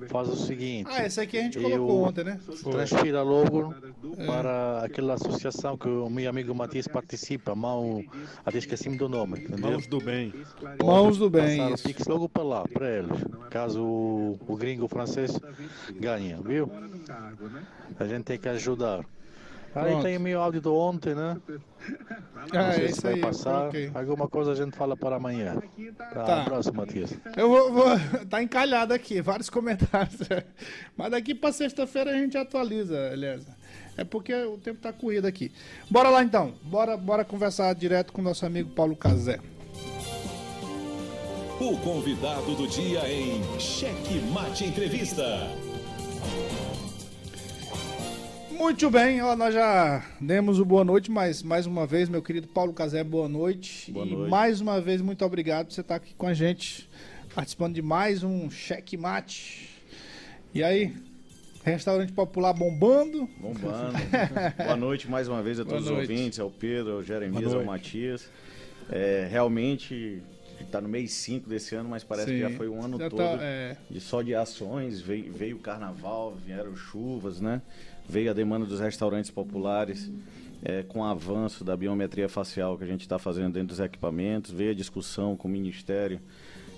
[0.09, 0.90] faz o seguinte.
[0.90, 2.40] Ah, esse aqui a gente colocou ontem, né?
[2.68, 3.72] Transfira logo
[4.18, 4.26] é.
[4.26, 8.05] para aquela associação que o meu amigo Matias participa, mão,
[8.44, 9.70] até esqueci-me do nome, entendeu?
[9.70, 10.35] Mãos do Bem.
[10.83, 11.59] Mãos do Bem.
[11.59, 15.38] Passar o Pix logo para lá, para eles, caso o, o gringo francês
[15.94, 16.68] ganhe, viu?
[18.00, 19.05] A gente tem que ajudar.
[19.75, 21.37] Aí tem o meu áudio de ontem, né?
[22.37, 23.71] Ah, Não sei se vai aí, passar.
[23.95, 25.61] Alguma coisa a gente fala para amanhã.
[25.97, 26.45] Tá, tá.
[26.45, 27.15] próximo, Matias.
[27.37, 27.87] Eu vou, vou.
[28.29, 30.21] Tá encalhado aqui, vários comentários.
[30.97, 33.57] Mas daqui para sexta-feira a gente atualiza, Eliasa.
[33.97, 35.51] É porque o tempo tá corrido aqui.
[35.91, 36.55] Bora lá então.
[36.63, 39.39] Bora, bora conversar direto com o nosso amigo Paulo Cazé.
[41.61, 45.23] O convidado do dia em Cheque Mate Entrevista.
[48.62, 52.46] Muito bem, ó, nós já demos o boa noite, mas mais uma vez, meu querido
[52.46, 53.90] Paulo Casé, boa noite.
[53.90, 54.31] Boa e noite.
[54.31, 56.88] mais uma vez, muito obrigado por você estar aqui com a gente,
[57.35, 59.68] participando de mais um cheque mate.
[60.55, 60.94] E aí,
[61.64, 63.29] restaurante popular bombando?
[63.37, 63.98] Bombando.
[64.57, 68.31] boa noite mais uma vez a todos os ouvintes, ao Pedro, ao Jeremias, ao Matias.
[68.88, 70.22] É, realmente
[70.61, 72.35] está no mês 5 desse ano, mas parece Sim.
[72.35, 73.77] que já foi um ano já todo tá, é...
[73.90, 75.01] de só de ações.
[75.01, 77.61] Veio, veio o carnaval, vieram chuvas, né?
[78.12, 80.12] Veio a demanda dos restaurantes populares
[80.62, 84.51] é, com o avanço da biometria facial que a gente está fazendo dentro dos equipamentos,
[84.51, 86.20] veio a discussão com o Ministério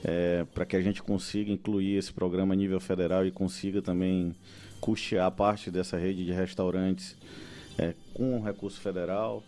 [0.04, 4.32] é, para que a gente consiga incluir esse programa a nível federal e consiga também
[4.80, 7.16] custear parte dessa rede de restaurantes
[7.76, 9.42] é, com recurso federal.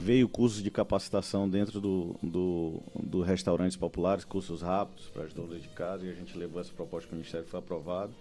[0.00, 5.62] Veio cursos de capacitação dentro do, do, do restaurantes populares, cursos rápidos para as donas
[5.62, 8.12] de casa, e a gente levou essa proposta para o Ministério, foi aprovado.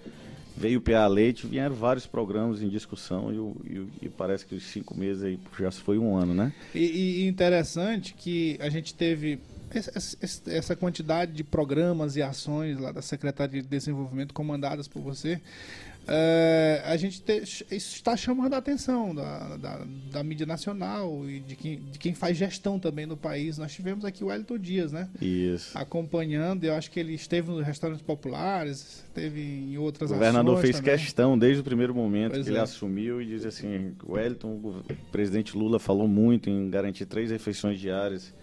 [0.55, 4.63] Veio o PA Leite, vieram vários programas em discussão e, e, e, parece que os
[4.63, 6.53] cinco meses aí já foi um ano, né?
[6.75, 9.39] E, e interessante que a gente teve
[10.45, 15.41] essa quantidade de programas e ações lá da Secretaria de Desenvolvimento comandadas por você,
[16.07, 21.39] é, a gente te, isso está chamando a atenção da, da, da, mídia nacional e
[21.39, 23.57] de quem, de quem faz gestão também no país.
[23.57, 25.07] Nós tivemos aqui o Wellington Dias, né?
[25.21, 25.77] Isso.
[25.77, 30.75] Acompanhando, eu acho que ele esteve nos restaurantes populares, esteve em outras O governador fez
[30.75, 30.97] também.
[30.97, 32.53] questão desde o primeiro momento pois que é.
[32.53, 37.79] ele assumiu e disse assim: Wellington, o presidente Lula falou muito em garantir três refeições
[37.79, 38.33] diárias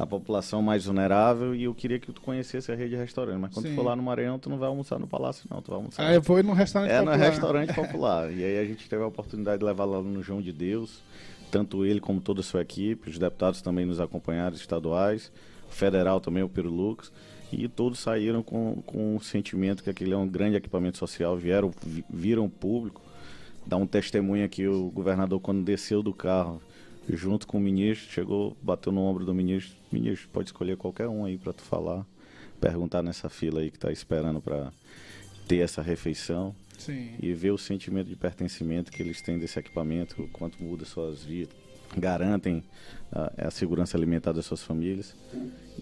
[0.00, 3.38] a população mais vulnerável e eu queria que tu conhecesse a rede de restaurante.
[3.38, 3.72] Mas quando Sim.
[3.72, 5.60] tu for lá no Maranhão, tu não vai almoçar no Palácio, não.
[5.60, 6.06] Tu vai almoçar.
[6.06, 7.14] Ah, eu fui no restaurante é, popular.
[7.14, 8.32] É, no restaurante popular.
[8.32, 11.02] e aí a gente teve a oportunidade de levar lá no João de Deus,
[11.50, 15.30] tanto ele como toda a sua equipe, os deputados também nos acompanharam, estaduais,
[15.68, 17.12] o federal também, o Pedro Lucas.
[17.52, 21.70] E todos saíram com, com o sentimento que aquele é um grande equipamento social, vieram,
[22.08, 23.02] viram o público.
[23.66, 26.62] Dá um testemunho aqui, o governador, quando desceu do carro,
[27.12, 29.76] junto com o ministro, chegou, bateu no ombro do ministro.
[29.90, 32.06] Ministro, pode escolher qualquer um aí para tu falar,
[32.60, 34.72] perguntar nessa fila aí que está esperando para
[35.48, 36.54] ter essa refeição.
[36.78, 37.10] Sim.
[37.20, 41.22] E ver o sentimento de pertencimento que eles têm desse equipamento, o quanto muda suas
[41.22, 41.54] vidas,
[41.96, 42.62] garantem
[43.12, 45.14] a, a segurança alimentar das suas famílias.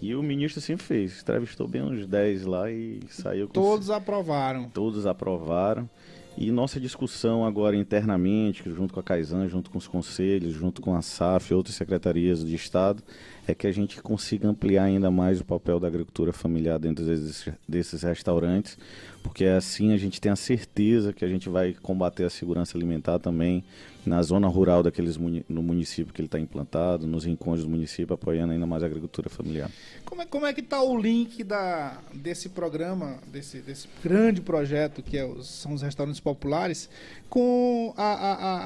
[0.01, 3.53] E o ministro assim fez, entrevistou bem uns 10 lá e saiu com...
[3.53, 4.69] Todos aprovaram.
[4.69, 5.89] Todos aprovaram.
[6.37, 10.95] E nossa discussão agora internamente, junto com a Caisan, junto com os conselhos, junto com
[10.95, 13.03] a SAF e outras secretarias do Estado,
[13.47, 17.49] é que a gente consiga ampliar ainda mais o papel da agricultura familiar dentro desses,
[17.67, 18.77] desses restaurantes,
[19.23, 23.19] porque assim a gente tem a certeza que a gente vai combater a segurança alimentar
[23.19, 23.63] também
[24.05, 28.53] na zona rural daqueles no município que ele está implantado, nos rincões do município, apoiando
[28.53, 29.69] ainda mais a agricultura familiar.
[30.05, 35.03] Como é, como é que está o link da, desse programa, desse, desse grande projeto
[35.03, 36.89] que é os, são os restaurantes populares,
[37.29, 38.57] com a, a, a,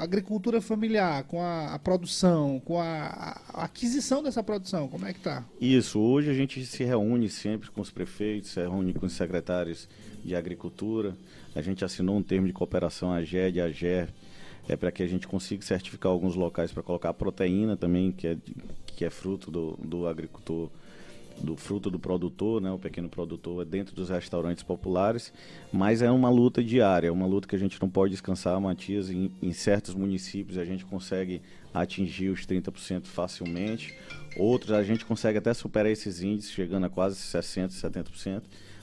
[0.00, 4.88] a agricultura familiar, com a, produção, com a, aquisição dessa produção?
[4.88, 5.44] Como é que está?
[5.60, 9.88] Isso, hoje a gente se reúne sempre com os prefeitos, se reúne com os secretários
[10.24, 11.16] de agricultura,
[11.54, 14.08] a gente assinou um termo de cooperação, a GED, a GER,
[14.68, 18.36] é para que a gente consiga certificar alguns locais para colocar proteína também, que é,
[18.86, 20.70] que é fruto do, do agricultor,
[21.42, 25.32] do fruto do produtor, né, o pequeno produtor, dentro dos restaurantes populares,
[25.72, 29.10] mas é uma luta diária, é uma luta que a gente não pode descansar, Matias,
[29.10, 31.42] em, em certos municípios a gente consegue
[31.74, 33.94] atingir os 30% facilmente,
[34.36, 38.42] outros a gente consegue até superar esses índices, chegando a quase 60%, 70%,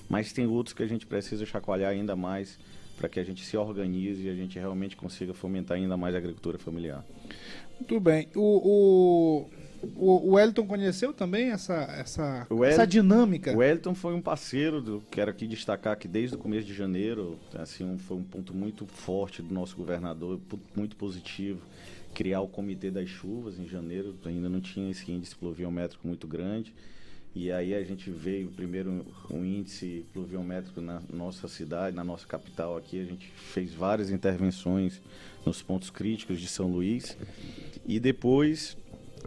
[0.10, 2.58] mas tem outros que a gente precisa chacoalhar ainda mais,
[2.98, 6.18] para que a gente se organize e a gente realmente consiga fomentar ainda mais a
[6.18, 7.06] agricultura familiar.
[7.80, 8.28] Muito bem.
[8.36, 9.50] O, o,
[9.96, 13.54] o Wellington conheceu também essa, essa, essa dinâmica?
[13.54, 17.38] O Wellington foi um parceiro, do, quero aqui destacar que desde o começo de janeiro,
[17.56, 20.40] assim, um, foi um ponto muito forte do nosso governador,
[20.76, 21.62] muito positivo.
[22.14, 26.74] Criar o Comitê das Chuvas em janeiro, ainda não tinha esse índice pluviométrico muito grande.
[27.36, 32.76] E aí a gente veio primeiro um índice pluviométrico na nossa cidade, na nossa capital
[32.76, 33.00] aqui.
[33.00, 35.00] A gente fez várias intervenções
[35.46, 37.16] nos pontos críticos de São Luís.
[37.88, 38.76] E depois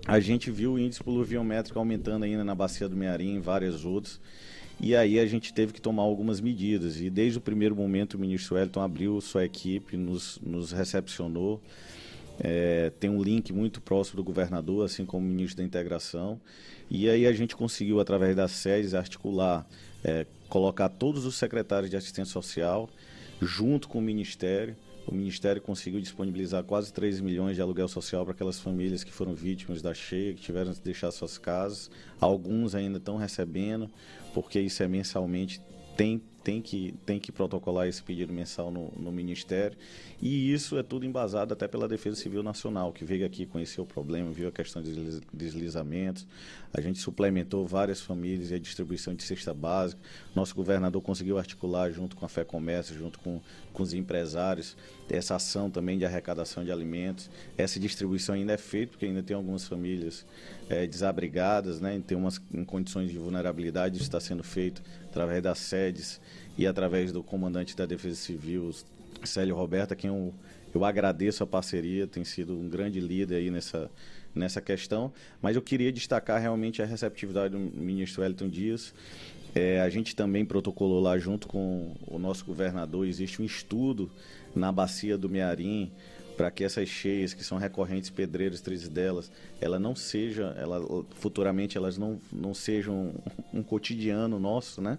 [0.06, 4.20] a gente viu o índice pluviométrico aumentando ainda na Bacia do Mearim, em várias outras.
[4.80, 7.00] E aí a gente teve que tomar algumas medidas.
[7.00, 11.60] E desde o primeiro momento o ministro Wellington abriu sua equipe, nos, nos recepcionou.
[12.40, 16.40] É, tem um link muito próximo do governador, assim como o ministro da Integração.
[16.90, 19.66] E aí a gente conseguiu, através das sedes, articular,
[20.02, 22.90] é, colocar todos os secretários de assistência social
[23.40, 24.74] junto com o Ministério.
[25.06, 29.34] O Ministério conseguiu disponibilizar quase 3 milhões de aluguel social para aquelas famílias que foram
[29.34, 31.90] vítimas da cheia, que tiveram que deixar suas casas.
[32.20, 33.90] Alguns ainda estão recebendo,
[34.32, 35.60] porque isso é mensalmente,
[35.96, 39.78] tem tem que, tem que protocolar esse pedido mensal no, no Ministério.
[40.22, 43.84] E isso é tudo embasado até pela Defesa Civil Nacional, que veio aqui conhecer o
[43.84, 46.28] problema, viu a questão de deslizamentos.
[46.72, 50.00] A gente suplementou várias famílias e a distribuição de cesta básica.
[50.32, 53.40] Nosso governador conseguiu articular junto com a Fé Comércio, junto com,
[53.72, 54.76] com os empresários,
[55.10, 57.28] essa ação também de arrecadação de alimentos.
[57.58, 60.24] Essa distribuição ainda é feita, porque ainda tem algumas famílias
[60.68, 65.58] é, desabrigadas, né, tem umas em condições de vulnerabilidade, isso está sendo feito através das
[65.58, 66.20] sedes
[66.56, 68.70] e através do comandante da Defesa Civil,
[69.24, 70.34] Célio Roberta, quem eu,
[70.74, 73.90] eu agradeço a parceria, tem sido um grande líder aí nessa,
[74.34, 75.12] nessa questão.
[75.40, 78.94] Mas eu queria destacar realmente a receptividade do ministro Wellington Dias.
[79.54, 84.10] É, a gente também protocolou lá junto com o nosso governador, existe um estudo
[84.54, 85.92] na bacia do Mearim
[86.42, 90.80] para que essas cheias que são recorrentes pedreiros trizes delas, ela não seja, ela
[91.14, 93.14] futuramente elas não, não sejam
[93.52, 94.98] um, um cotidiano nosso, né?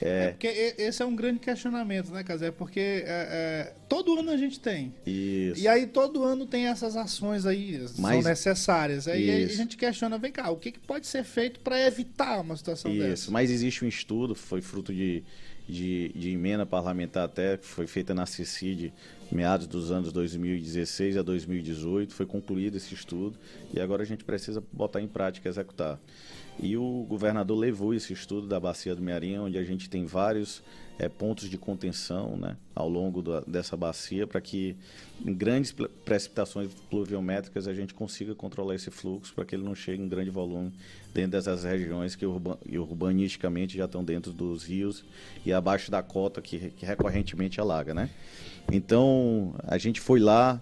[0.00, 0.08] É...
[0.08, 0.30] é...
[0.30, 2.50] porque esse é um grande questionamento, né, Casé?
[2.50, 4.94] Porque é, é, todo ano a gente tem.
[5.04, 5.60] Isso.
[5.60, 8.22] E aí todo ano tem essas ações aí, Mas...
[8.22, 9.06] são necessárias.
[9.06, 9.52] Aí Isso.
[9.52, 12.90] a gente questiona, vem cá, o que, que pode ser feito para evitar uma situação
[12.90, 13.02] Isso.
[13.02, 13.30] dessa?
[13.30, 15.22] Mas existe um estudo, foi fruto de,
[15.68, 18.92] de, de emenda parlamentar até, que foi feita na CICID
[19.30, 23.38] meados dos anos 2016 a 2018, foi concluído esse estudo
[23.72, 26.00] e agora a gente precisa botar em prática, executar.
[26.58, 30.62] E o governador levou esse estudo da bacia do Mearinha, onde a gente tem vários
[30.98, 34.76] é, pontos de contenção né, ao longo da, dessa bacia, para que
[35.24, 35.72] em grandes
[36.04, 40.30] precipitações pluviométricas a gente consiga controlar esse fluxo, para que ele não chegue em grande
[40.30, 40.72] volume
[41.14, 45.04] dentro dessas regiões que urban, urbanisticamente já estão dentro dos rios
[45.46, 47.94] e abaixo da cota que, que recorrentemente alaga.
[47.94, 48.10] Né?
[48.70, 50.60] Então, a gente foi lá,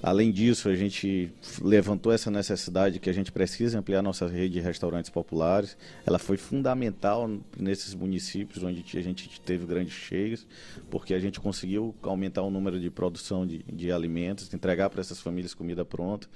[0.00, 1.30] Além disso, a gente
[1.60, 5.76] levantou essa necessidade que a gente precisa ampliar nossa rede de restaurantes populares.
[6.06, 7.28] Ela foi fundamental
[7.58, 10.46] nesses municípios onde a gente teve grandes cheios,
[10.88, 15.20] porque a gente conseguiu aumentar o número de produção de, de alimentos, entregar para essas
[15.20, 16.28] famílias comida pronta.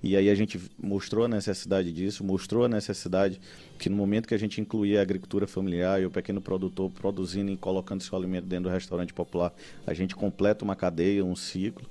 [0.00, 3.40] E aí a gente mostrou a necessidade disso, mostrou a necessidade
[3.80, 7.50] que no momento que a gente incluía a agricultura familiar e o pequeno produtor produzindo
[7.50, 9.52] e colocando seu alimento dentro do restaurante popular,
[9.84, 11.84] a gente completa uma cadeia, um ciclo.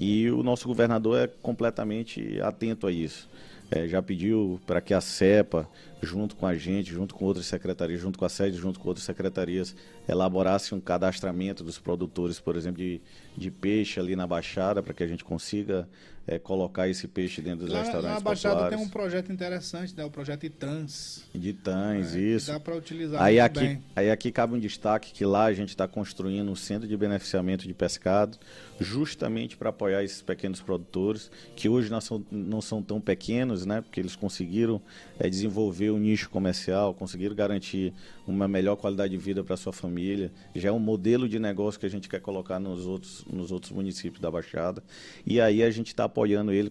[0.00, 3.28] E o nosso governador é completamente atento a isso.
[3.70, 5.68] É, já pediu para que a CEPA,
[6.02, 9.04] junto com a gente, junto com outras secretarias, junto com a sede, junto com outras
[9.04, 9.76] secretarias,
[10.10, 13.00] elaborasse um cadastramento dos produtores, por exemplo, de,
[13.36, 15.88] de peixe ali na Baixada, para que a gente consiga
[16.26, 18.78] é, colocar esse peixe dentro dos lá, restaurantes Na Baixada populares.
[18.78, 20.04] tem um projeto interessante, né?
[20.04, 21.24] o projeto Itans.
[21.34, 22.52] De Tans, é, isso.
[22.52, 23.82] Dá para utilizar aí aqui, bem.
[23.96, 27.66] Aí aqui cabe um destaque que lá a gente está construindo um centro de beneficiamento
[27.66, 28.38] de pescado,
[28.78, 33.80] justamente para apoiar esses pequenos produtores, que hoje não são, não são tão pequenos, né?
[33.80, 34.80] porque eles conseguiram
[35.18, 37.92] é, desenvolver um nicho comercial, conseguiram garantir
[38.30, 40.32] uma melhor qualidade de vida para sua família.
[40.54, 43.72] Já é um modelo de negócio que a gente quer colocar nos outros, nos outros
[43.72, 44.82] municípios da Baixada.
[45.26, 46.70] E aí a gente está apoiando ele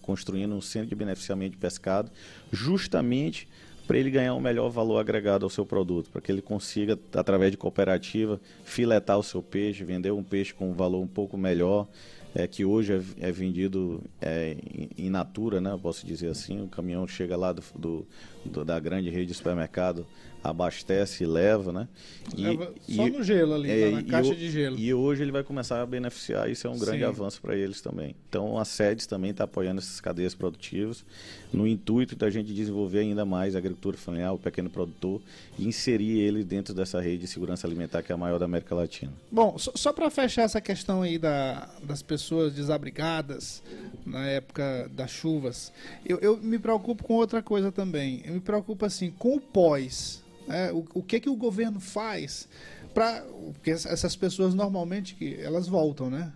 [0.00, 2.10] construindo um centro de beneficiamento de pescado,
[2.52, 3.48] justamente
[3.86, 7.50] para ele ganhar um melhor valor agregado ao seu produto, para que ele consiga, através
[7.50, 11.88] de cooperativa, filetar o seu peixe, vender um peixe com um valor um pouco melhor,
[12.34, 14.56] é, que hoje é, é vendido é,
[14.98, 18.06] natura, né, posso dizer assim, o caminhão chega lá do, do,
[18.44, 20.06] do da grande rede de supermercado
[20.42, 21.88] abastece e leva, né?
[22.36, 24.76] E, leva só e, no gelo ali, é, na caixa de gelo.
[24.76, 27.04] E hoje ele vai começar a beneficiar, isso é um grande Sim.
[27.04, 28.16] avanço para eles também.
[28.28, 31.04] Então a SEDES também está apoiando essas cadeias produtivas,
[31.52, 35.20] no intuito da gente desenvolver ainda mais a agricultura familiar, o pequeno produtor,
[35.58, 38.74] e inserir ele dentro dessa rede de segurança alimentar que é a maior da América
[38.74, 39.12] Latina.
[39.30, 43.62] Bom, só, só para fechar essa questão aí da, das pessoas desabrigadas
[44.04, 45.72] na época das chuvas,
[46.04, 48.22] eu, eu me preocupo com outra coisa também.
[48.32, 52.48] Me preocupo assim com o pós é, o, o que que o governo faz
[52.92, 53.22] para
[53.54, 56.32] porque essas pessoas normalmente que elas voltam, né?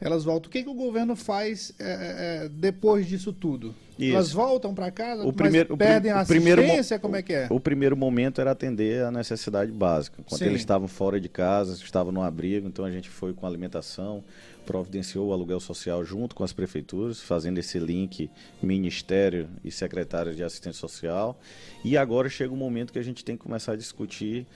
[0.00, 0.48] Elas voltam.
[0.48, 3.74] O que, que o governo faz é, é, é depois disso tudo?
[3.98, 4.14] Isso.
[4.14, 6.98] Elas voltam para casa, o primeiro, perdem a assistência?
[6.98, 7.48] como é que é?
[7.50, 10.22] O primeiro momento era atender a necessidade básica.
[10.26, 10.46] Quando Sim.
[10.46, 14.24] eles estavam fora de casa, estavam no abrigo, então a gente foi com alimentação,
[14.64, 18.30] providenciou o aluguel social junto com as prefeituras, fazendo esse link
[18.62, 21.40] ministério e secretário de assistência social.
[21.84, 24.46] E agora chega um momento que a gente tem que começar a discutir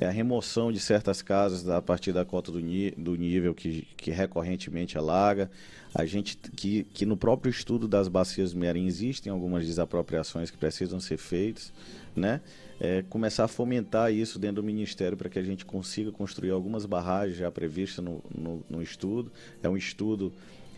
[0.00, 4.10] é, a remoção de certas casas a partir da cota do, do nível que, que
[4.10, 5.50] recorrentemente alaga.
[5.94, 10.58] A gente que, que no próprio estudo das bacias do Mearim existem algumas desapropriações que
[10.58, 11.72] precisam ser feitas,
[12.16, 12.40] né?
[12.80, 16.84] É, começar a fomentar isso dentro do Ministério para que a gente consiga construir algumas
[16.86, 19.30] barragens já previstas no, no, no estudo.
[19.62, 20.32] É um estudo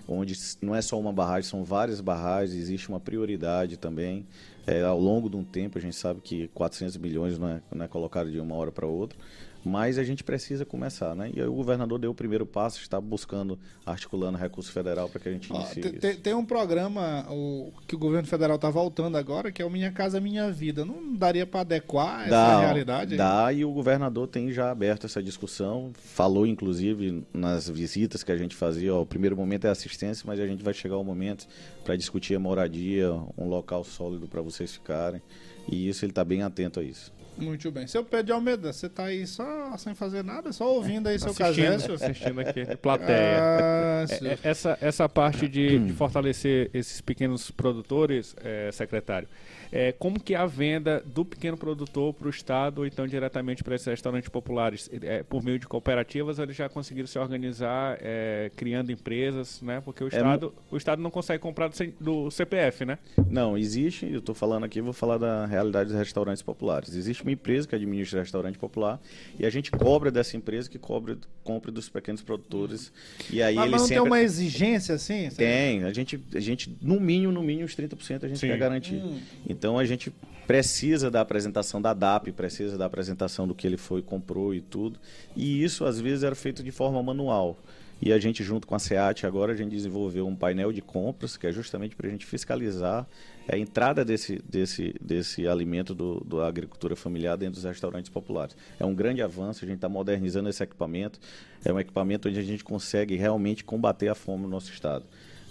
[0.09, 4.27] onde não é só uma barragem, são várias barragens, existe uma prioridade também.
[4.67, 7.85] É, ao longo de um tempo, a gente sabe que 400 milhões não é, não
[7.85, 9.19] é colocado de uma hora para outra,
[9.67, 11.29] mas a gente precisa começar, né?
[11.35, 15.29] E aí o governador deu o primeiro passo, está buscando, articulando recurso federal para que
[15.29, 19.17] a gente inicie ah, tem, tem, um programa o, que o governo federal está voltando
[19.17, 20.85] agora, que é o Minha Casa Minha Vida.
[20.85, 23.17] Não daria para adequar dá, essa realidade?
[23.17, 28.37] Dá, e o governador tem já aberto essa discussão, falou inclusive nas visitas que a
[28.37, 31.49] gente fazia, ó, o primeiro momento é assistência, mas a gente vai chegar ao momento
[31.85, 35.21] para discutir a moradia, um local sólido para vocês ficarem,
[35.69, 37.16] e isso ele está bem atento a isso.
[37.39, 37.87] Muito bem.
[37.87, 41.35] Seu Pedro de Almeida, você tá aí só sem fazer nada, só ouvindo aí seu
[41.35, 41.95] Casécio?
[41.95, 43.39] Assistindo aqui, de plateia.
[43.41, 49.29] Ah, é, é, essa, essa parte de, de, fortalecer esses pequenos produtores, é, secretário,
[49.71, 53.63] é, como que é a venda do pequeno produtor para o Estado ou então diretamente
[53.63, 54.89] para esses restaurantes populares?
[55.03, 59.81] É, por meio de cooperativas, eles já conseguiram se organizar é, criando empresas, né?
[59.81, 62.99] Porque o é Estado, o Estado não consegue comprar do, do CPF, né?
[63.29, 66.95] Não, existe, eu estou falando aqui, vou falar da realidade dos restaurantes populares.
[66.95, 69.01] Existe uma empresa que administra restaurante popular
[69.39, 72.93] e a gente cobra dessa empresa que cobra, compra dos pequenos produtores.
[73.31, 74.03] E aí mas, mas não sempre...
[74.03, 75.29] tem uma exigência assim?
[75.31, 78.49] Tem, a gente, a gente no mínimo, no mínimo, os 30% a gente Sim.
[78.49, 78.97] quer garantir.
[78.97, 79.19] Hum.
[79.57, 80.13] Então a gente
[80.47, 85.01] precisa da apresentação da DAP, precisa da apresentação do que ele foi, comprou e tudo.
[85.35, 87.59] E isso às vezes era feito de forma manual.
[88.01, 91.39] E a gente, junto com a SEAT, agora a gente desenvolveu um painel de compras,
[91.39, 93.07] que é justamente para a gente fiscalizar
[93.49, 98.55] a entrada desse, desse, desse alimento do, da agricultura familiar dentro dos restaurantes populares.
[98.79, 101.19] É um grande avanço, a gente está modernizando esse equipamento.
[101.65, 105.07] É um equipamento onde a gente consegue realmente combater a fome no nosso estado.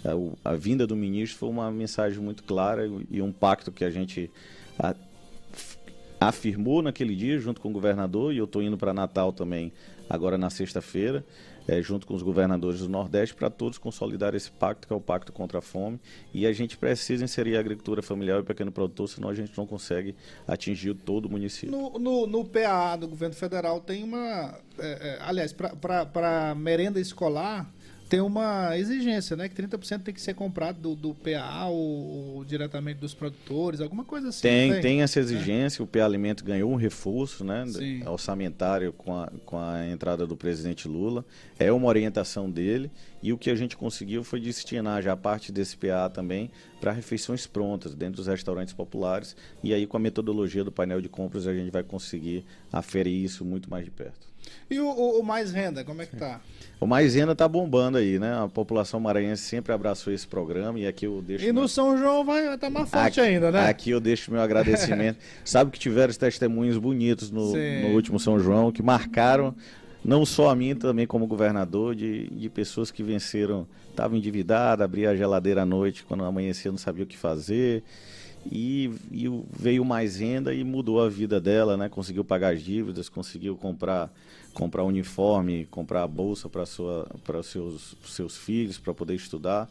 [0.06, 3.84] A, é, a vinda do ministro foi uma mensagem muito clara e um pacto que
[3.84, 4.30] a gente
[4.78, 4.94] a,
[6.20, 9.72] afirmou naquele dia junto com o governador e eu estou indo para Natal também
[10.08, 11.24] agora na sexta-feira
[11.68, 15.00] é, junto com os governadores do Nordeste, para todos consolidar esse pacto, que é o
[15.00, 16.00] Pacto contra a Fome.
[16.32, 19.56] E a gente precisa inserir a agricultura familiar e o pequeno produtor, senão a gente
[19.56, 20.14] não consegue
[20.46, 21.70] atingir todo o município.
[21.70, 22.44] No, no, no
[22.98, 24.58] do governo federal tem uma.
[24.78, 27.68] É, é, aliás, para merenda escolar,
[28.08, 29.48] tem uma exigência, né?
[29.48, 34.04] Que 30% tem que ser comprado do, do PA ou, ou, diretamente dos produtores, alguma
[34.04, 34.42] coisa assim.
[34.42, 35.82] Tem, tem, tem essa exigência.
[35.82, 35.84] É.
[35.84, 38.06] O PA Alimento ganhou um reforço né, Sim.
[38.06, 41.24] orçamentário com a, com a entrada do presidente Lula.
[41.58, 42.90] É uma orientação dele.
[43.22, 46.50] E o que a gente conseguiu foi destinar já parte desse PA também
[46.80, 49.36] para refeições prontas dentro dos restaurantes populares.
[49.62, 53.44] E aí, com a metodologia do painel de compras, a gente vai conseguir aferir isso
[53.44, 54.26] muito mais de perto.
[54.70, 56.40] E o, o, o Mais Renda, como é que tá?
[56.78, 58.38] O Mais Renda tá bombando aí, né?
[58.38, 61.42] A população maranhense sempre abraçou esse programa e aqui eu deixo...
[61.42, 61.68] E no meu...
[61.68, 63.66] São João vai estar tá mais forte aqui, ainda, né?
[63.66, 65.18] Aqui eu deixo meu agradecimento.
[65.42, 69.54] Sabe que tiveram testemunhos bonitos no, no último São João, que marcaram
[70.06, 75.10] não só a mim, também como governador, de, de pessoas que venceram, estavam endividadas, abria
[75.10, 77.82] a geladeira à noite, quando amanhecia não sabia o que fazer,
[78.50, 81.88] e, e, veio mais renda e mudou a vida dela, né?
[81.88, 84.12] Conseguiu pagar as dívidas, conseguiu comprar
[84.54, 89.68] comprar uniforme, comprar bolsa para sua para seus seus filhos para poder estudar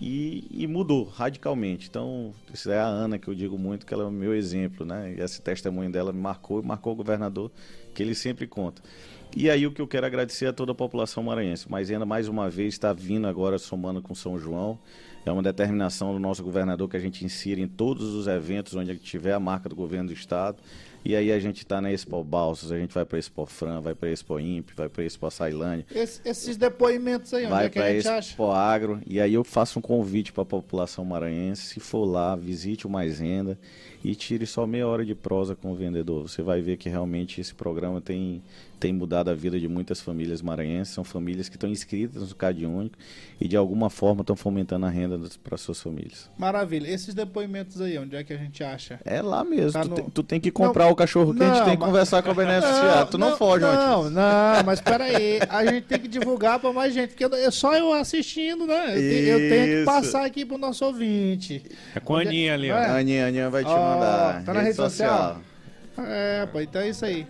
[0.00, 1.88] e, e, mudou radicalmente.
[1.88, 4.86] Então, isso é a Ana que eu digo muito que ela é o meu exemplo,
[4.86, 5.14] né?
[5.16, 7.50] E esse testemunho dela me marcou, marcou o governador
[7.94, 8.82] que ele sempre conta.
[9.36, 11.66] E aí o que eu quero agradecer a toda a população maranhense.
[11.68, 14.78] Mas ainda mais uma vez está vindo agora somando com São João.
[15.26, 18.96] É uma determinação do nosso governador que a gente insira em todos os eventos onde
[18.98, 20.58] tiver a marca do governo do estado.
[21.04, 23.94] E aí a gente está na Expo Balsas, a gente vai para Expo Fran, vai
[23.94, 25.84] para Expo Imp, vai para Expo Sailândia.
[25.94, 28.30] Esse, esses depoimentos aí, onde vai é que a gente acha?
[28.30, 29.00] Expo Agro.
[29.06, 32.90] E aí eu faço um convite para a população maranhense, se for lá, visite o
[32.90, 33.58] Mais Renda
[34.02, 36.26] e tire só meia hora de prosa com o vendedor.
[36.26, 38.42] Você vai ver que realmente esse programa tem,
[38.84, 40.92] tem mudado a vida de muitas famílias maranhenses.
[40.92, 42.98] São famílias que estão inscritas no Cade Único
[43.40, 46.28] e de alguma forma estão fomentando a renda para suas famílias.
[46.36, 46.86] Maravilha.
[46.86, 49.00] Esses depoimentos aí, onde é que a gente acha?
[49.02, 49.72] É lá mesmo.
[49.72, 49.96] Tá tu, no...
[49.96, 51.88] te, tu, tem que comprar não, o cachorro quente, tem que mas...
[51.88, 53.06] conversar com a beneficiária.
[53.06, 55.38] Tu não, não foge, Não, não, mas peraí.
[55.48, 58.98] A gente tem que divulgar para mais gente, porque é só eu assistindo, né?
[58.98, 61.62] Eu, eu tenho que passar aqui pro nosso ouvinte.
[61.94, 62.76] É com a Aninha ali, ó.
[62.76, 62.84] É?
[62.84, 64.44] A Aninha, a Aninha vai te mandar mandar.
[64.44, 65.40] Tá na rede, rede social?
[65.96, 66.06] social?
[66.06, 67.26] É, pô, então é isso aí.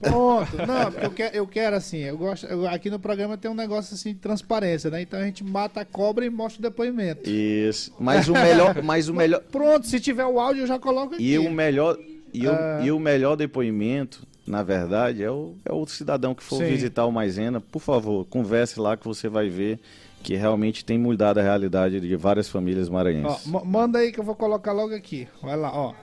[0.00, 0.56] Pronto.
[0.56, 2.46] Não, porque eu quero, eu quero assim, eu gosto.
[2.46, 5.02] Eu, aqui no programa tem um negócio assim de transparência, né?
[5.02, 7.28] Então a gente mata a cobra e mostra o depoimento.
[7.28, 7.92] Isso.
[7.98, 8.82] Mas o melhor.
[8.82, 9.42] Mas o melhor...
[9.42, 11.22] Pronto, se tiver o áudio, eu já coloco aqui.
[11.22, 11.98] E o melhor.
[12.32, 12.80] E, o, ah.
[12.82, 16.66] e o melhor depoimento, na verdade, é o, é o cidadão que for Sim.
[16.66, 17.60] visitar o Maisena.
[17.60, 19.80] Por favor, converse lá que você vai ver
[20.22, 23.42] que realmente tem mudado a realidade de várias famílias maranhenses.
[23.52, 25.26] Ó, manda aí que eu vou colocar logo aqui.
[25.42, 25.94] Vai lá, ó.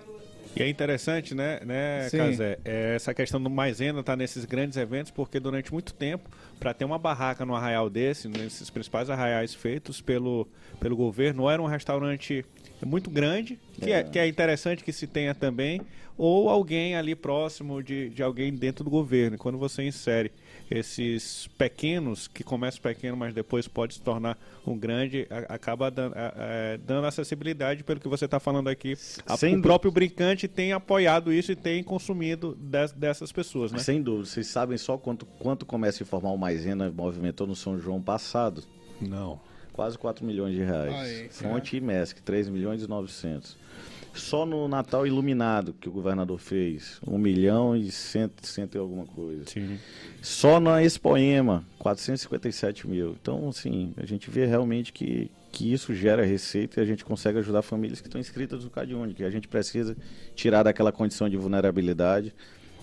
[0.55, 2.59] E é interessante, né, né Casé?
[2.65, 6.29] É, essa questão do maisena tá nesses grandes eventos, porque durante muito tempo,
[6.59, 10.47] para ter uma barraca no arraial desse, nesses principais arraiais feitos pelo,
[10.79, 12.45] pelo governo, ou era um restaurante
[12.85, 13.99] muito grande, que é.
[13.99, 14.03] é.
[14.03, 15.81] que é interessante que se tenha também,
[16.17, 19.35] ou alguém ali próximo de, de alguém dentro do governo.
[19.35, 20.31] E quando você insere
[20.69, 26.13] esses pequenos, que começam pequeno, mas depois pode se tornar um grande, a, acaba dando,
[26.15, 28.97] a, a, dando acessibilidade pelo que você está falando aqui.
[29.59, 33.79] o próprio brincante tem apoiado isso e tem consumido des, dessas pessoas, né?
[33.79, 34.25] Sem dúvida.
[34.25, 38.63] Vocês sabem só quanto, quanto começa a informar o Maisena movimentou no São João passado?
[38.99, 39.39] Não.
[39.71, 40.93] Quase 4 milhões de reais.
[40.93, 41.79] Aí, Fonte é.
[41.79, 43.55] e MESC, 3 milhões e 900.
[44.17, 49.05] Só no Natal Iluminado que o governador fez, 1 milhão e cento, cento e alguma
[49.05, 49.45] coisa.
[49.45, 49.77] Sim.
[50.21, 53.15] Só na Expoema, 457 mil.
[53.21, 57.39] Então, assim, a gente vê realmente que, que isso gera receita e a gente consegue
[57.39, 59.95] ajudar famílias que estão inscritas no CadÚnico, que a gente precisa
[60.35, 62.33] tirar daquela condição de vulnerabilidade,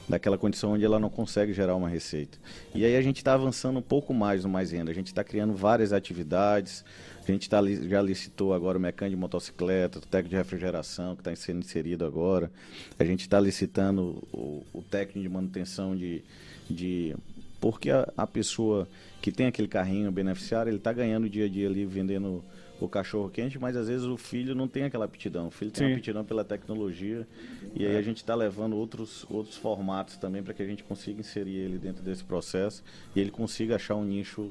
[0.08, 2.38] daquela condição onde ela não consegue gerar uma receita.
[2.74, 5.24] E aí a gente está avançando um pouco mais no Mais Renda, a gente está
[5.24, 6.84] criando várias atividades,
[7.30, 11.20] a gente tá, já licitou agora o mecânico de motocicleta, o técnico de refrigeração, que
[11.20, 12.50] está sendo inserido agora.
[12.98, 16.22] A gente está licitando o, o, técnico de manutenção de.
[16.68, 17.16] de
[17.60, 18.86] porque a, a pessoa
[19.22, 22.44] que tem aquele carrinho beneficiário, ele está ganhando o dia a dia ali vendendo
[22.80, 25.48] o cachorro quente, mas às vezes o filho não tem aquela aptidão.
[25.48, 25.92] O filho tem Sim.
[25.92, 27.26] uma aptidão pela tecnologia
[27.74, 31.20] e aí a gente está levando outros, outros formatos também para que a gente consiga
[31.20, 32.82] inserir ele dentro desse processo
[33.14, 34.50] e ele consiga achar um nicho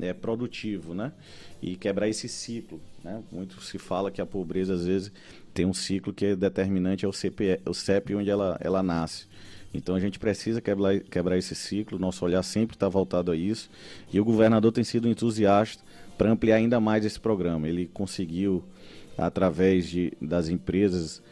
[0.00, 1.12] é, produtivo, né?
[1.60, 3.22] E quebrar esse ciclo, né?
[3.30, 5.12] Muito se fala que a pobreza às vezes
[5.52, 9.26] tem um ciclo que é determinante é o CP, o CEP onde ela, ela nasce.
[9.74, 13.70] Então a gente precisa quebrar, quebrar esse ciclo, nosso olhar sempre está voltado a isso.
[14.12, 15.82] E o governador tem sido entusiasta
[16.18, 17.68] para ampliar ainda mais esse programa.
[17.68, 18.62] Ele conseguiu,
[19.16, 21.22] através de, das empresas,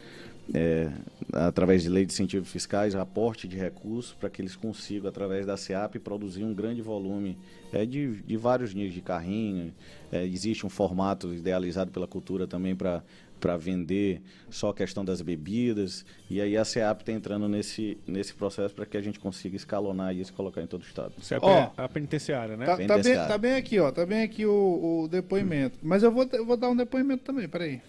[0.52, 0.90] é,
[1.32, 5.56] através de lei de incentivos fiscais, aporte de recursos para que eles consigam, através da
[5.56, 7.38] SEAP, produzir um grande volume
[7.72, 9.72] é, de, de vários níveis de carrinho.
[10.10, 13.02] É, existe um formato idealizado pela cultura também para
[13.40, 14.20] para vender
[14.50, 16.04] só a questão das bebidas.
[16.28, 20.14] E aí a SEAP está entrando nesse, nesse processo para que a gente consiga escalonar
[20.14, 21.14] isso e colocar em todo o estado.
[21.22, 22.66] SEAP oh, é a penitenciária, né?
[22.66, 23.90] Tá, tá, bem, tá bem aqui, ó.
[23.90, 25.78] Tá bem aqui o, o depoimento.
[25.82, 27.80] Mas eu vou, eu vou dar um depoimento também, peraí.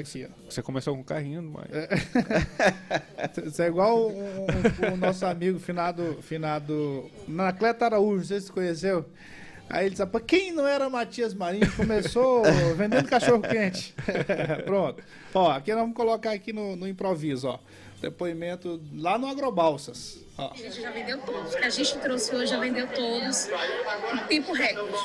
[0.00, 0.50] Aqui, ó.
[0.50, 1.66] Você começou com um carrinho, mas.
[1.72, 1.88] É.
[3.48, 8.46] Isso é igual o, o, o, nosso amigo finado, finado Anacleto Araújo, não sei se
[8.46, 9.06] você conheceu.
[9.68, 12.42] Aí ele disse, quem não era Matias Marinho, começou
[12.76, 13.94] vendendo cachorro quente.
[14.64, 15.02] Pronto.
[15.34, 17.58] Ó, aqui nós vamos colocar aqui no, no improviso, ó.
[18.00, 20.18] Depoimento lá no Agrobalsas.
[20.38, 20.52] Ó.
[20.52, 21.54] A gente já vendeu todos.
[21.54, 23.48] O que a gente trouxe hoje já vendeu todos.
[24.12, 24.98] Em tempo recorde.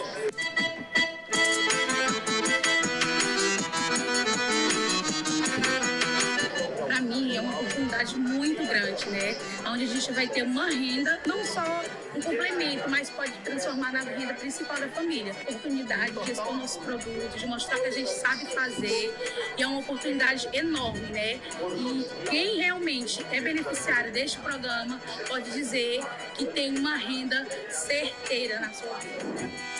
[7.02, 9.36] Mim, é uma oportunidade muito grande, né?
[9.68, 11.84] Onde a gente vai ter uma renda, não só
[12.16, 15.34] um complemento, mas pode transformar na renda principal da família.
[15.42, 19.14] Oportunidade de expor nossos produtos, de mostrar que a gente sabe fazer.
[19.58, 21.40] E é uma oportunidade enorme, né?
[21.80, 26.02] E quem realmente é beneficiário deste programa pode dizer
[26.36, 29.72] que tem uma renda certeira na sua vida.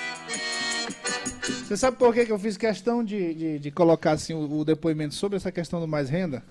[1.42, 5.16] Você sabe por que eu fiz questão de, de, de colocar assim, o, o, depoimento
[5.16, 6.44] sobre essa questão do mais renda?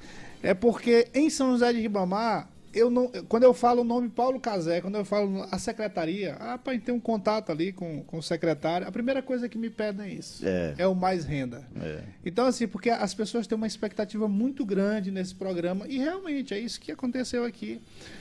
[0.42, 4.38] É porque em São José de Ribamar, eu não, quando eu falo o nome Paulo
[4.38, 8.22] Casé, quando eu falo a secretaria, ah, para ter um contato ali com, com o
[8.22, 10.46] secretário, a primeira coisa que me pedem é isso.
[10.46, 11.66] É, é o mais renda.
[11.80, 12.02] É.
[12.24, 16.58] Então, assim, porque as pessoas têm uma expectativa muito grande nesse programa, e realmente é
[16.58, 17.80] isso que aconteceu aqui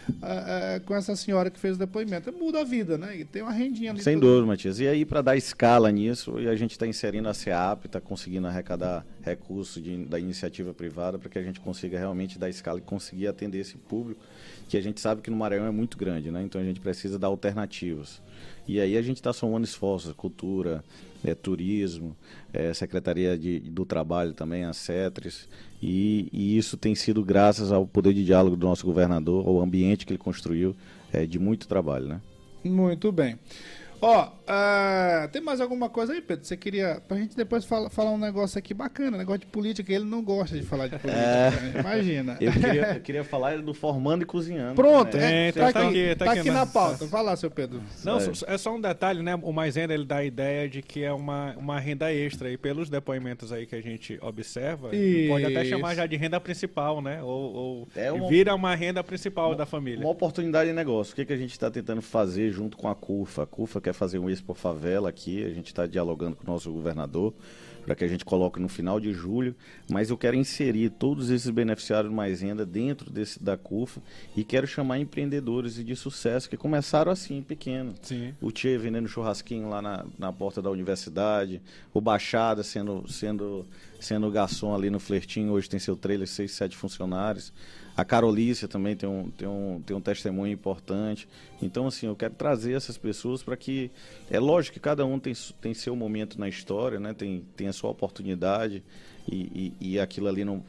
[0.09, 2.31] uh, uh, com essa senhora que fez o depoimento.
[2.33, 3.17] Muda a vida, né?
[3.17, 4.01] E tem uma rendinha ali.
[4.01, 4.79] Sem dúvida, Matias.
[4.79, 8.47] E aí, para dar escala nisso, e a gente está inserindo a SEAP, está conseguindo
[8.47, 12.81] arrecadar recursos de, da iniciativa privada para que a gente consiga realmente dar escala e
[12.81, 14.21] conseguir atender esse público
[14.69, 16.43] que a gente sabe que no Maranhão é muito grande, né?
[16.43, 18.21] Então a gente precisa dar alternativas.
[18.67, 20.83] E aí a gente está somando esforços, cultura,
[21.23, 22.15] é, turismo,
[22.53, 25.49] é, Secretaria de, do Trabalho também, a CETRES,
[25.81, 30.05] e, e, isso tem sido graças ao poder de diálogo do nosso governador, ao ambiente
[30.05, 30.75] que ele construiu,
[31.11, 32.21] é, de muito trabalho, né?
[32.63, 33.39] Muito bem.
[34.01, 36.45] Ó, uh, tem mais alguma coisa aí, Pedro?
[36.45, 37.01] Você queria.
[37.07, 40.57] Pra gente depois fala, falar um negócio aqui bacana, negócio de política, ele não gosta
[40.57, 41.21] de falar de política.
[41.21, 41.51] É...
[41.51, 41.79] Né?
[41.79, 42.37] Imagina.
[42.39, 44.75] Eu queria, eu queria falar do formando e cozinhando.
[44.75, 47.05] Pronto, é, tá, tá, aqui, tá, tá aqui, na pauta.
[47.05, 47.81] Vai lá, seu Pedro.
[48.03, 49.35] Não, é só um detalhe, né?
[49.41, 52.57] O Mais Renda ele dá a ideia de que é uma, uma renda extra aí,
[52.57, 54.89] pelos depoimentos aí que a gente observa.
[55.27, 57.21] Pode até chamar já de renda principal, né?
[57.21, 58.29] Ou, ou é uma...
[58.29, 59.99] vira uma renda principal uma, da família.
[59.99, 61.13] Uma oportunidade de negócio.
[61.13, 63.43] O que, que a gente está tentando fazer junto com a CUFA?
[63.43, 66.71] A CUFA quer fazer um Expo Favela aqui, a gente está dialogando com o nosso
[66.71, 67.33] governador
[67.83, 69.55] para que a gente coloque no final de julho,
[69.89, 73.99] mas eu quero inserir todos esses beneficiários mais renda dentro desse da CUFA
[74.35, 77.95] e quero chamar empreendedores de sucesso que começaram assim, pequeno.
[78.01, 78.35] Sim.
[78.39, 81.61] O Tchê vendendo churrasquinho lá na, na porta da universidade,
[81.91, 83.65] o Baixada sendo, sendo,
[83.99, 87.51] sendo garçom ali no Flertinho, hoje tem seu trailer, seis, sete funcionários.
[87.99, 91.27] A Carolícia também tem um, tem, um, tem um testemunho importante.
[91.61, 93.91] Então, assim, eu quero trazer essas pessoas para que.
[94.31, 97.13] É lógico que cada um tem, tem seu momento na história, né?
[97.13, 98.83] tem, tem a sua oportunidade
[99.29, 100.63] e, e, e aquilo ali não,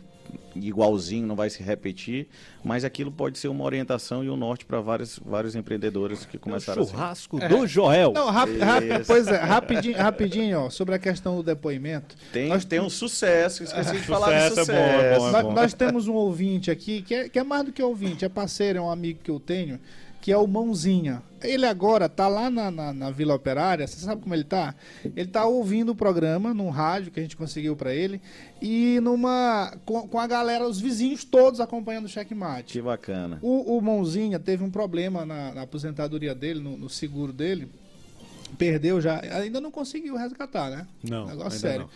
[0.54, 2.26] igualzinho, não vai se repetir,
[2.62, 6.82] mas aquilo pode ser uma orientação e um norte para vários, vários empreendedores que começaram
[6.82, 7.48] o churrasco assim.
[7.48, 7.68] do é.
[7.68, 8.12] Joel.
[8.12, 12.16] Não, rap, rap, pois é, rapidinho, rapidinho, ó, sobre a questão do depoimento.
[12.32, 14.72] Tem, nós tem um sucesso, esqueci de falar do sucesso.
[14.72, 15.48] É bom, é bom, é bom.
[15.48, 18.28] Nós, nós, temos um ouvinte aqui, que é, que é mais do que ouvinte, é
[18.28, 19.78] parceiro, é um amigo que eu tenho,
[20.20, 21.22] que é o Mãozinha.
[21.42, 24.74] Ele agora tá lá na, na, na, Vila Operária, você sabe como ele tá?
[25.02, 28.20] Ele tá ouvindo o programa num rádio que a gente conseguiu para ele
[28.60, 32.74] e numa com, com, a galera, os vizinhos todos acompanhando o checkmate.
[32.74, 33.38] Que bacana.
[33.40, 37.70] O, o Mãozinha teve um problema na, na aposentadoria dele, no, no, seguro dele,
[38.58, 40.86] perdeu já, ainda não conseguiu resgatar, né?
[41.02, 41.84] Não, negócio sério.
[41.84, 41.90] Não.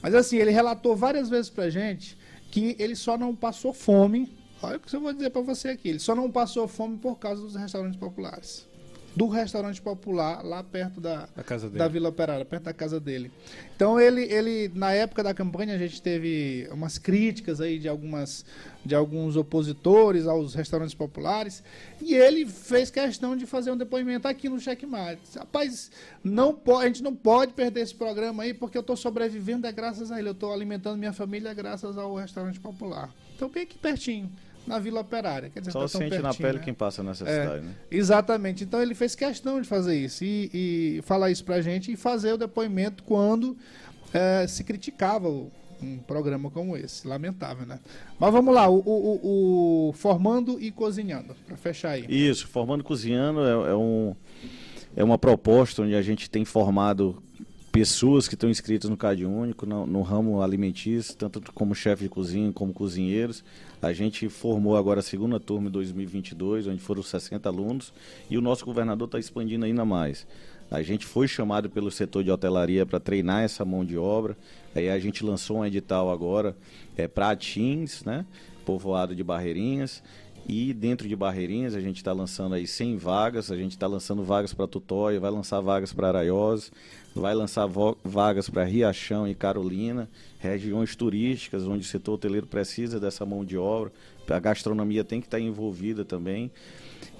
[0.00, 2.16] Mas assim, ele relatou várias vezes pra gente
[2.50, 5.88] que ele só não passou fome Olha o que eu vou dizer para você aqui.
[5.88, 8.66] Ele só não passou fome por causa dos restaurantes populares.
[9.14, 13.32] Do restaurante popular lá perto da, da, da Vila Operária, perto da casa dele.
[13.74, 18.44] Então ele, ele, na época da campanha, a gente teve umas críticas aí de algumas
[18.84, 21.64] de alguns opositores aos restaurantes populares
[22.00, 25.20] e ele fez questão de fazer um depoimento aqui no Checkmate.
[25.36, 25.90] Rapaz,
[26.22, 29.72] não pode, a gente não pode perder esse programa aí porque eu estou sobrevivendo é
[29.72, 33.12] graças a ele, eu estou alimentando minha família graças ao restaurante popular.
[33.34, 34.30] Então bem aqui pertinho
[34.68, 35.50] na Vila Operária.
[35.50, 36.64] Quer dizer, Só tá sente pertinho, na pele né?
[36.64, 37.74] quem passa nessa é, cidade, né?
[37.90, 38.64] Exatamente.
[38.64, 42.32] Então ele fez questão de fazer isso e, e falar isso pra gente e fazer
[42.32, 43.56] o depoimento quando
[44.12, 47.06] é, se criticava um programa como esse.
[47.06, 47.78] Lamentável, né?
[48.18, 52.04] Mas vamos lá, o, o, o Formando e Cozinhando, para fechar aí.
[52.08, 54.14] Isso, Formando e Cozinhando é, é, um,
[54.96, 57.22] é uma proposta onde a gente tem formado
[57.70, 62.08] pessoas que estão inscritas no CAD Único, no, no ramo alimentício, tanto como chefe de
[62.08, 63.44] cozinha como cozinheiros.
[63.80, 67.92] A gente formou agora a segunda turma em 2022, onde foram 60 alunos,
[68.28, 70.26] e o nosso governador está expandindo ainda mais.
[70.70, 74.36] A gente foi chamado pelo setor de hotelaria para treinar essa mão de obra.
[74.74, 76.54] Aí a gente lançou um edital agora
[76.96, 78.26] é, para Atins, né?
[78.66, 80.02] povoado de Barreirinhas.
[80.46, 84.22] E dentro de Barreirinhas a gente está lançando aí 100 vagas, a gente está lançando
[84.22, 86.70] vagas para Tutóia, vai lançar vagas para Araiós,
[87.18, 87.66] vai lançar
[88.04, 90.08] vagas para Riachão e Carolina,
[90.38, 93.92] regiões turísticas onde o setor hoteleiro precisa dessa mão de obra,
[94.28, 96.50] a gastronomia tem que estar envolvida também.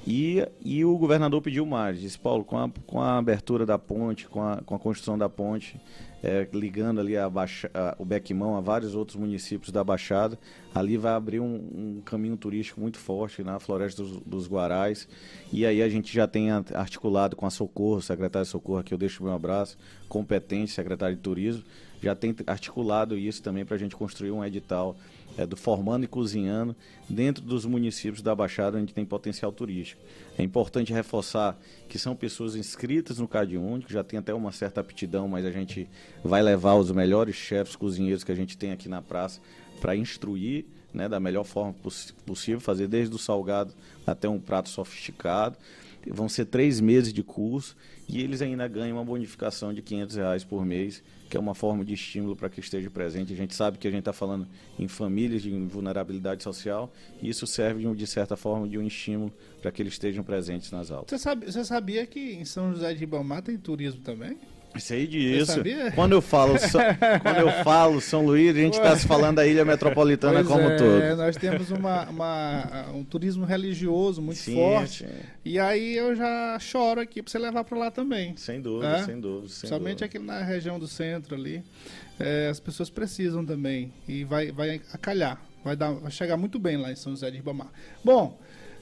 [0.06, 4.26] E, e o governador pediu mais, disse, Paulo, com a, com a abertura da ponte,
[4.26, 5.78] com a, com a construção da ponte,
[6.22, 10.38] é, ligando ali a Baixa, a, o Bequimão a vários outros municípios da Baixada.
[10.74, 15.08] Ali vai abrir um, um caminho turístico muito forte na Floresta dos, dos, Guarais.
[15.52, 18.98] E aí a gente já tem articulado com a Socorro, secretário de Socorro, aqui eu
[18.98, 19.76] deixo meu abraço,
[20.08, 21.64] competente, secretário de Turismo,
[22.02, 24.96] já tem articulado isso também para a gente construir um edital
[25.36, 26.74] é, do Formando e Cozinhando
[27.08, 30.02] dentro dos municípios da Baixada onde tem potencial turístico.
[30.36, 34.80] É importante reforçar que são pessoas inscritas no CAD Único, já tem até uma certa
[34.80, 35.88] aptidão, mas a gente
[36.24, 39.40] vai levar os melhores chefes cozinheiros que a gente tem aqui na praça
[39.80, 43.72] para instruir né, da melhor forma poss possível, fazer desde o salgado
[44.06, 45.56] até um prato sofisticado.
[46.06, 47.76] Vão ser três meses de curso
[48.08, 51.84] e eles ainda ganham uma bonificação de 500 reais por mês que é uma forma
[51.84, 53.32] de estímulo para que esteja presente.
[53.32, 54.46] A gente sabe que a gente está falando
[54.78, 56.90] em famílias de vulnerabilidade social
[57.20, 60.90] e isso serve, de certa forma, de um estímulo para que eles estejam presentes nas
[60.90, 61.10] aulas.
[61.10, 64.38] Você, sabe, você sabia que em São José de Ribamar tem turismo também?
[64.76, 65.60] Sei disso.
[65.94, 66.54] Quando eu falo
[67.22, 70.68] quando eu falo São Luís, a gente está se falando da ilha metropolitana pois como
[70.68, 71.16] é, todo.
[71.16, 75.06] Nós temos uma, uma, um turismo religioso muito sim, forte.
[75.06, 75.12] Sim.
[75.44, 78.36] E aí eu já choro aqui para você levar para lá também.
[78.36, 79.02] Sem dúvida, é?
[79.04, 79.48] sem dúvida.
[79.48, 81.62] Sem Somente aqui na região do centro ali.
[82.20, 83.92] É, as pessoas precisam também.
[84.06, 85.42] E vai, vai acalhar.
[85.64, 87.70] Vai, dar, vai chegar muito bem lá em São José de Ribamar.
[88.04, 88.38] Bom,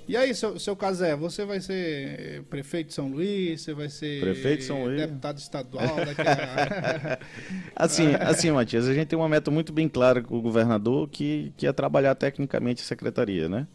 [0.08, 4.20] e aí, seu, seu Casé, você vai ser prefeito de São Luís, você vai ser
[4.20, 5.00] prefeito de São Luís.
[5.00, 7.18] deputado estadual daqui a...
[7.74, 11.52] assim, assim, Matias, a gente tem uma meta muito bem clara com o governador que,
[11.56, 13.66] que é trabalhar tecnicamente a secretaria, né?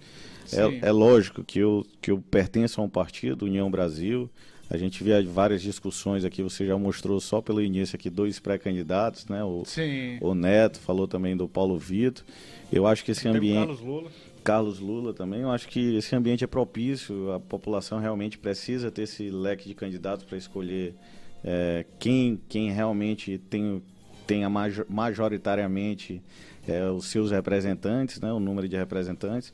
[0.53, 4.29] É, é, lógico que eu, que eu pertenço a um partido, União Brasil,
[4.69, 9.27] a gente vê várias discussões aqui, você já mostrou só pelo início aqui dois pré-candidatos,
[9.27, 9.43] né?
[9.43, 10.17] O, Sim.
[10.21, 12.23] o Neto falou também do Paulo Vitor.
[12.71, 13.57] Eu acho que esse ambiente...
[13.57, 14.09] Carlos Lula.
[14.43, 15.41] Carlos Lula também.
[15.41, 19.75] Eu acho que esse ambiente é propício, a população realmente precisa ter esse leque de
[19.75, 20.95] candidatos para escolher
[21.43, 23.81] é, quem, quem realmente tem,
[24.25, 26.21] tenha major, majoritariamente
[26.67, 29.53] é, os seus representantes, né, o número de representantes.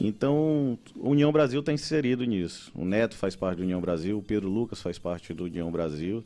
[0.00, 2.70] Então, União Brasil está inserido nisso.
[2.74, 6.22] O Neto faz parte do União Brasil, o Pedro Lucas faz parte do União Brasil.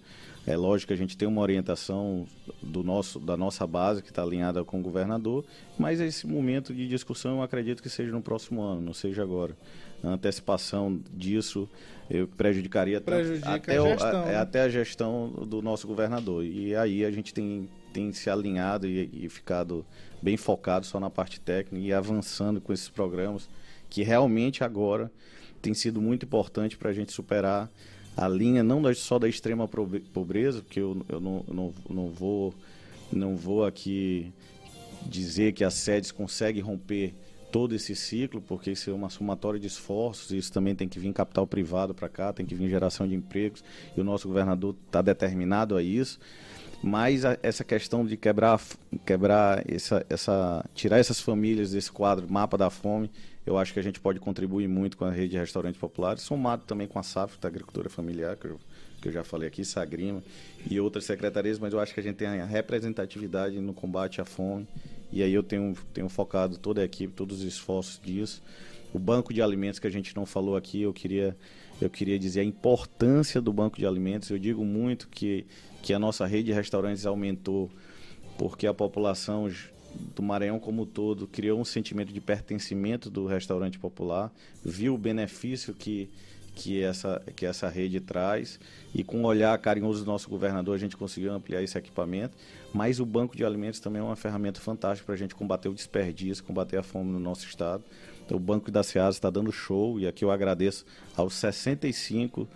[0.49, 2.26] É lógico que a gente tem uma orientação
[2.62, 5.44] do nosso, da nossa base que está alinhada com o governador,
[5.78, 9.55] mas esse momento de discussão eu acredito que seja no próximo ano, não seja agora.
[10.03, 11.68] A antecipação disso
[12.09, 14.36] eu prejudicaria Prejudica até, a gestão, a, é, né?
[14.36, 16.42] até a gestão do nosso governador.
[16.42, 19.84] E aí a gente tem tem se alinhado e, e ficado
[20.22, 23.49] bem focado só na parte técnica e avançando com esses programas
[23.90, 25.11] que realmente agora
[25.61, 27.70] tem sido muito importante para a gente superar
[28.19, 32.53] a linha não só da extrema pobreza, porque eu, eu não, não, não, vou,
[33.12, 34.33] não vou aqui
[35.07, 37.14] dizer que a SEDES consegue romper
[37.53, 41.12] todo esse ciclo, porque isso é uma somatória de esforços, isso também tem que vir
[41.12, 43.62] capital privado para cá, tem que vir geração de empregos,
[43.97, 46.19] e o nosso governador está determinado a isso.
[46.83, 48.61] Mas a, essa questão de quebrar,
[49.07, 53.11] quebrar essa, essa, tirar essas famílias desse quadro mapa da fome,
[53.49, 56.64] eu acho que a gente pode contribuir muito com a rede de restaurantes populares, somado
[56.66, 58.61] também com a SAF, da Agricultura Familiar, que eu,
[59.01, 60.22] que eu já falei aqui, Sagrima,
[60.70, 64.26] e outras secretarias, mas eu acho que a gente tem a representatividade no combate à
[64.26, 64.68] fome
[65.11, 68.42] e aí eu tenho, tenho focado toda a equipe, todos os esforços disso.
[68.92, 71.34] O banco de alimentos que a gente não falou aqui, eu queria,
[71.80, 74.28] eu queria dizer a importância do banco de alimentos.
[74.28, 75.46] Eu digo muito que,
[75.80, 77.70] que a nossa rede de restaurantes aumentou
[78.36, 79.49] porque a população
[80.14, 84.32] do Maranhão como todo criou um sentimento de pertencimento do restaurante popular,
[84.64, 86.11] viu o benefício que,
[86.55, 88.59] que, essa, que essa rede traz
[88.94, 92.36] e com o olhar carinhoso do nosso governador a gente conseguiu ampliar esse equipamento.
[92.72, 95.74] Mas o banco de alimentos também é uma ferramenta fantástica para a gente combater o
[95.74, 97.82] desperdício, combater a fome no nosso estado.
[98.28, 100.84] Então, o Banco da SEAS está dando show e aqui eu agradeço
[101.16, 102.46] aos 65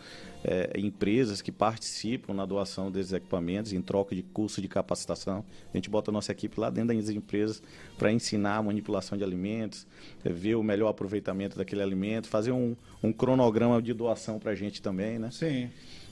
[0.45, 5.45] é, empresas que participam na doação desses equipamentos em troca de curso de capacitação.
[5.73, 7.63] A gente bota a nossa equipe lá dentro das empresas
[7.97, 9.87] para ensinar a manipulação de alimentos,
[10.25, 14.55] é, ver o melhor aproveitamento daquele alimento, fazer um, um cronograma de doação para a
[14.55, 15.31] gente também, né?
[15.31, 15.71] Sim.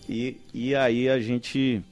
[0.09, 1.83] E, e aí a gente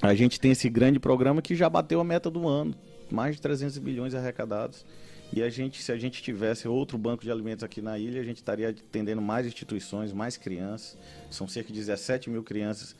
[0.00, 2.74] a gente tem esse grande programa que já bateu a meta do ano,
[3.08, 4.84] mais de 300 bilhões arrecadados.
[5.32, 8.24] E a gente, se a gente tivesse outro banco de alimentos aqui na ilha, a
[8.24, 10.98] gente estaria atendendo mais instituições, mais crianças.
[11.30, 12.94] São cerca de 17 mil crianças,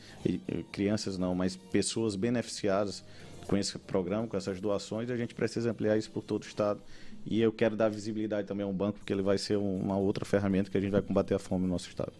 [0.71, 3.03] crianças não, mas pessoas beneficiadas
[3.45, 5.09] com esse programa, com essas doações.
[5.09, 6.81] E a gente precisa ampliar isso por todo o estado.
[7.25, 10.69] E eu quero dar visibilidade também ao banco, porque ele vai ser uma outra ferramenta
[10.69, 12.11] que a gente vai combater a fome no nosso estado.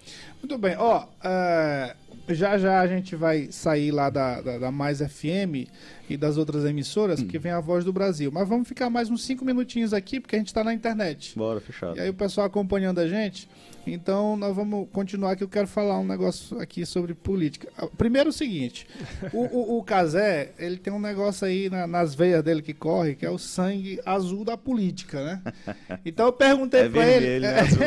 [0.41, 0.75] Muito bem.
[0.77, 1.95] Ó, uh,
[2.29, 5.67] já já a gente vai sair lá da, da, da Mais FM
[6.09, 7.23] e das outras emissoras, hum.
[7.23, 8.31] porque vem a Voz do Brasil.
[8.31, 11.37] Mas vamos ficar mais uns cinco minutinhos aqui, porque a gente está na internet.
[11.37, 11.97] Bora, fechado.
[11.97, 13.49] E aí o pessoal acompanhando a gente.
[13.85, 17.67] Então nós vamos continuar que eu quero falar um negócio aqui sobre política.
[17.77, 18.87] Ah, primeiro o seguinte,
[19.33, 23.15] o, o, o Casé, ele tem um negócio aí na, nas veias dele que corre,
[23.15, 25.41] que é o sangue azul da política, né?
[26.05, 27.39] Então eu perguntei é para ele...
[27.43, 27.79] Não é azul,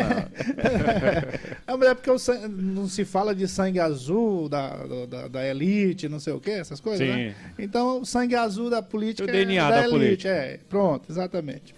[1.67, 1.87] não.
[1.87, 4.77] é porque sangue, não se fala de sangue azul da,
[5.07, 7.13] da, da, elite, não sei o que, essas coisas, Sim.
[7.13, 7.35] né?
[7.59, 9.93] Então o sangue azul da política o DNA é da, da elite.
[9.93, 10.29] Política.
[10.29, 11.75] É, pronto, exatamente.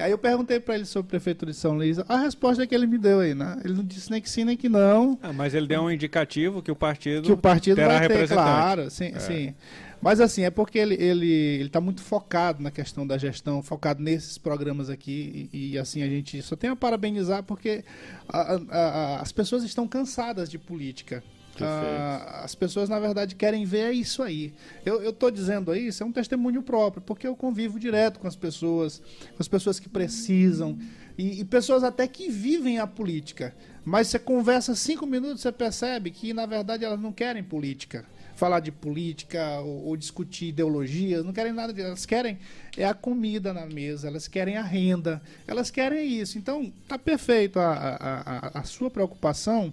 [0.00, 1.98] Aí eu perguntei para ele sobre a prefeitura de São Luís.
[2.08, 3.60] A resposta é que ele me deu aí, né?
[3.64, 5.18] Ele não disse nem que sim, nem que não.
[5.22, 8.28] Ah, mas ele deu um indicativo que o partido que o partido terá vai ter,
[8.28, 9.18] claro, sim, é.
[9.18, 9.54] sim.
[10.00, 14.02] Mas assim, é porque ele ele ele está muito focado na questão da gestão, focado
[14.02, 17.84] nesses programas aqui e, e assim a gente só tem a parabenizar porque
[18.28, 21.22] a, a, a, as pessoas estão cansadas de política.
[21.60, 24.54] Ah, as pessoas, na verdade, querem ver isso aí.
[24.84, 28.98] Eu estou dizendo isso, é um testemunho próprio, porque eu convivo direto com as pessoas,
[28.98, 30.78] com as pessoas que precisam,
[31.16, 33.54] e, e pessoas até que vivem a política.
[33.84, 38.04] Mas você conversa cinco minutos, você percebe que, na verdade, elas não querem política.
[38.38, 41.88] Falar de política ou, ou discutir ideologias, não querem nada disso.
[41.88, 42.38] Elas querem
[42.76, 46.38] é a comida na mesa, elas querem a renda, elas querem isso.
[46.38, 49.72] Então, tá perfeito a, a, a, a sua preocupação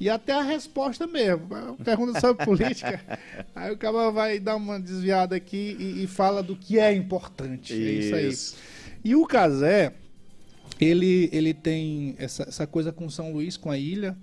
[0.00, 1.46] e até a resposta mesmo.
[1.84, 2.98] Pergunta sobre política.
[3.54, 7.74] aí o cara vai dar uma desviada aqui e, e fala do que é importante.
[7.74, 8.14] Isso.
[8.14, 8.76] É isso aí.
[9.04, 9.92] E o Casé,
[10.80, 14.16] ele, ele tem essa, essa coisa com São Luís, com a ilha,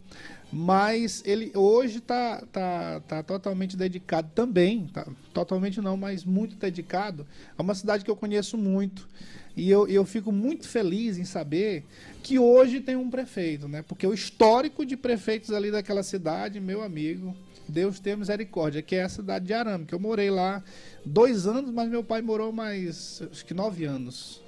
[0.54, 7.26] mas ele hoje está tá, tá totalmente dedicado também, tá, totalmente não, mas muito dedicado
[7.58, 9.10] a uma cidade que eu conheço muito.
[9.58, 11.86] E eu, eu fico muito feliz em saber
[12.22, 13.82] que hoje tem um prefeito, né?
[13.82, 17.36] Porque o histórico de prefeitos ali daquela cidade, meu amigo,
[17.68, 20.64] Deus tenha misericórdia, que é a cidade de Arame, que eu morei lá
[21.04, 24.42] dois anos, mas meu pai morou mais, acho que nove anos.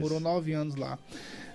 [0.00, 0.98] Morou nove anos lá.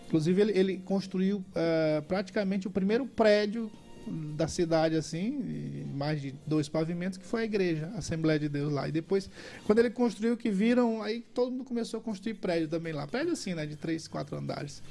[0.06, 3.70] Inclusive, ele, ele construiu uh, praticamente o primeiro prédio
[4.08, 8.72] da cidade, assim, mais de dois pavimentos, que foi a igreja, a Assembleia de Deus
[8.72, 8.88] lá.
[8.88, 9.30] E depois,
[9.66, 13.06] quando ele construiu, que viram, aí todo mundo começou a construir prédio também lá.
[13.08, 14.82] Prédio assim, né, de três, quatro andares.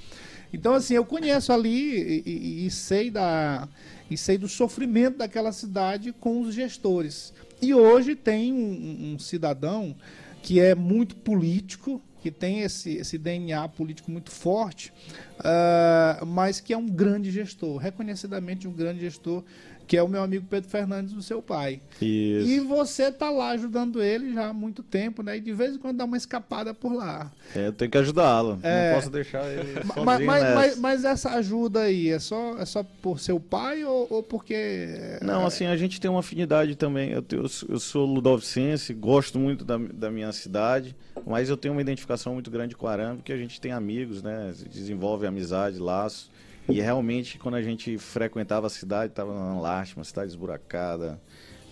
[0.53, 3.69] Então, assim, eu conheço ali e, e, e sei da
[4.11, 7.35] e sei do sofrimento daquela cidade com os gestores.
[7.61, 9.97] E hoje tem um, um cidadão
[10.43, 14.93] que é muito político, que tem esse, esse DNA político muito forte,
[15.39, 19.45] uh, mas que é um grande gestor, reconhecidamente um grande gestor,
[19.87, 21.80] que é o meu amigo Pedro Fernandes, o seu pai.
[22.01, 22.49] Isso.
[22.49, 25.37] E você tá lá ajudando ele já há muito tempo, né?
[25.37, 27.30] E de vez em quando dá uma escapada por lá.
[27.55, 28.59] É, eu tenho que ajudá-lo.
[28.62, 28.91] É...
[28.91, 32.64] Não posso deixar ele sozinho mas, mas, mas, mas, essa ajuda aí é só, é
[32.64, 35.18] só por seu pai ou, ou porque...
[35.22, 37.11] Não, assim, a gente tem uma afinidade também.
[37.11, 41.80] Eu, tenho, eu sou ludovicense, gosto muito da, da minha cidade, mas eu tenho uma
[41.80, 44.53] identificação muito grande com o Arame, porque a gente tem amigos, né?
[44.70, 46.30] Desenvolve amizade, laço.
[46.69, 51.21] E realmente, quando a gente frequentava a cidade, estava uma lástima, cidade esburacada,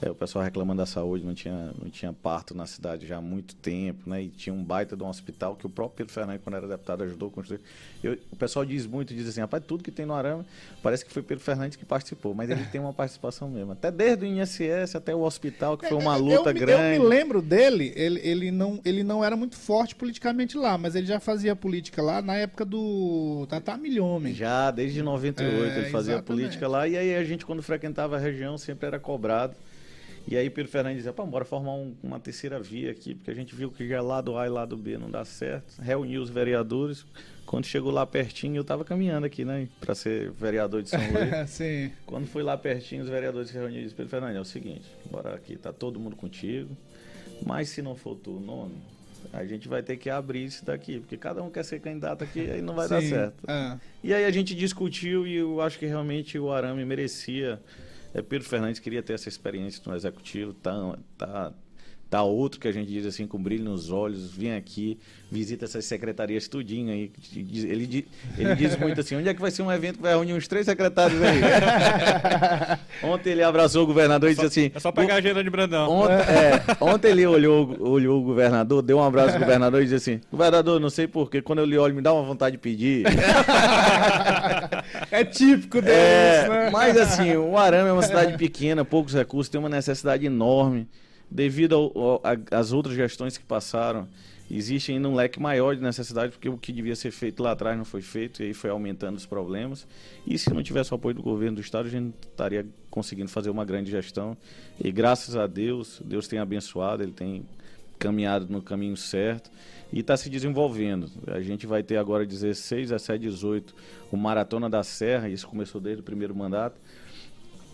[0.03, 3.21] é, o pessoal reclamando da saúde, não tinha, não tinha parto na cidade já há
[3.21, 4.23] muito tempo, né?
[4.23, 7.05] E tinha um baita de um hospital que o próprio Pedro Fernandes, quando era deputado,
[7.05, 7.61] ajudou a construir.
[8.03, 10.45] Eu, o pessoal diz muito, diz assim, rapaz, tudo que tem no Arame,
[10.83, 13.73] parece que foi Pedro Fernandes que participou, mas ele tem uma participação mesmo.
[13.73, 16.97] Até desde o INSS até o hospital, que foi uma luta eu, grande.
[16.97, 20.95] Eu me lembro dele, ele, ele, não, ele não era muito forte politicamente lá, mas
[20.95, 24.35] ele já fazia política lá na época do Tata Milhomem.
[24.35, 26.27] Já, desde 98 é, ele fazia exatamente.
[26.27, 29.55] política lá, e aí a gente, quando frequentava a região, sempre era cobrado
[30.27, 33.35] e aí Pedro Fernandes dizia, pô, bora formar um, uma terceira via aqui, porque a
[33.35, 35.81] gente viu que já lado A e lado B não dá certo.
[35.81, 37.05] Reuniu os vereadores.
[37.45, 41.49] Quando chegou lá pertinho, eu estava caminhando aqui, né, para ser vereador de São Luís.
[41.51, 41.93] Sim.
[42.07, 44.91] Quando fui lá pertinho, os vereadores se reuniram e disseram, Pedro Fernandes, é o seguinte,
[45.11, 46.75] bora aqui, tá todo mundo contigo,
[47.45, 48.75] mas se não for tu o nome,
[49.31, 52.41] a gente vai ter que abrir isso daqui, porque cada um quer ser candidato aqui
[52.41, 52.95] e não vai Sim.
[52.95, 53.51] dar certo.
[53.51, 53.79] É.
[54.03, 57.61] E aí a gente discutiu e eu acho que realmente o Arame merecia
[58.15, 61.53] é, Pedro Fernandes queria ter essa experiência no executivo, tá, tá,
[62.09, 64.97] tá outro que a gente diz assim, com brilho nos olhos, vem aqui,
[65.33, 67.11] visita essas secretarias tudinho aí.
[67.35, 68.07] Ele,
[68.39, 70.47] ele diz muito assim, onde é que vai ser um evento que vai reunir uns
[70.47, 71.41] três secretários aí?
[73.03, 74.71] ontem ele abraçou o governador e disse assim...
[74.73, 75.91] É só pegar a agenda de Brandão.
[75.91, 79.97] Ontem, é, ontem ele olhou, olhou o governador, deu um abraço ao governador e disse
[79.97, 83.05] assim, governador, não sei porquê, quando eu lhe olho me dá uma vontade de pedir.
[85.15, 86.71] é típico deles, é, né?
[86.71, 90.89] Mas assim, o Arame é uma cidade pequena, poucos recursos, tem uma necessidade enorme
[91.31, 91.93] devido
[92.51, 94.09] às outras gestões que passaram,
[94.51, 97.77] existe ainda um leque maior de necessidade, porque o que devia ser feito lá atrás
[97.77, 99.87] não foi feito, e aí foi aumentando os problemas.
[100.27, 103.51] E se não tivesse o apoio do governo do Estado, a gente estaria conseguindo fazer
[103.51, 104.37] uma grande gestão.
[104.79, 107.45] E graças a Deus, Deus tem abençoado, Ele tem
[107.99, 109.51] caminhado no caminho certo
[109.95, 111.09] e está se desenvolvendo.
[111.29, 113.75] A gente vai ter agora 16, 17, 18
[114.11, 116.81] o Maratona da Serra, isso começou desde o primeiro mandato.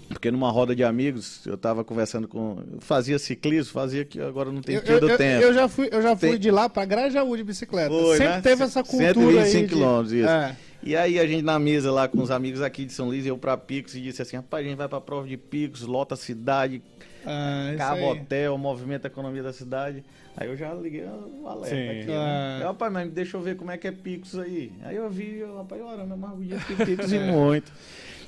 [0.06, 2.58] Porque numa roda de amigos, eu estava conversando com.
[2.80, 5.44] Fazia ciclismo, fazia que agora não tem eu, tido eu, tempo.
[5.44, 6.38] Eu já fui, eu já fui tem...
[6.38, 7.88] de lá para Grajaú de bicicleta.
[7.88, 8.40] Foi, Sempre né?
[8.42, 9.68] teve essa cultura 125 aí.
[9.68, 10.28] quilômetros, isso.
[10.28, 10.56] É.
[10.82, 13.38] E aí a gente na mesa lá com os amigos aqui de São Luís, eu
[13.38, 16.14] para Picos e disse assim, rapaz, a gente vai para a prova de Picos, lota
[16.14, 16.82] a cidade,
[17.24, 20.02] ah, cabo hotel, movimenta a economia da cidade.
[20.40, 21.88] Aí eu já liguei o alerta Sim.
[21.90, 22.06] aqui.
[22.06, 22.58] Né?
[22.62, 24.72] Eu, rapaz, mas deixa eu ver como é que é Picos aí.
[24.82, 27.70] Aí eu vi, eu, rapaz, ora, meu mais bonito que Picos e muito.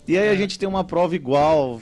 [0.06, 1.80] E aí a gente tem uma prova igual,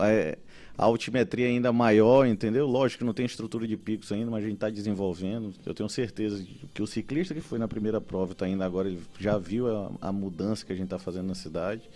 [0.00, 0.36] é,
[0.76, 2.66] a altimetria ainda maior, entendeu?
[2.66, 5.54] Lógico que não tem estrutura de picos ainda, mas a gente está desenvolvendo.
[5.64, 9.00] Eu tenho certeza que o ciclista que foi na primeira prova está indo agora, ele
[9.18, 11.88] já viu a, a mudança que a gente está fazendo na cidade.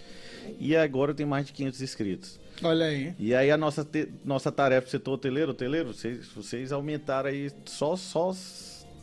[0.58, 2.40] E agora tem mais de 500 inscritos.
[2.62, 3.14] Olha aí.
[3.18, 7.96] E aí a nossa, te, nossa tarefa, setor hoteleiro, hoteleiro, vocês, vocês aumentaram aí só,
[7.96, 8.32] só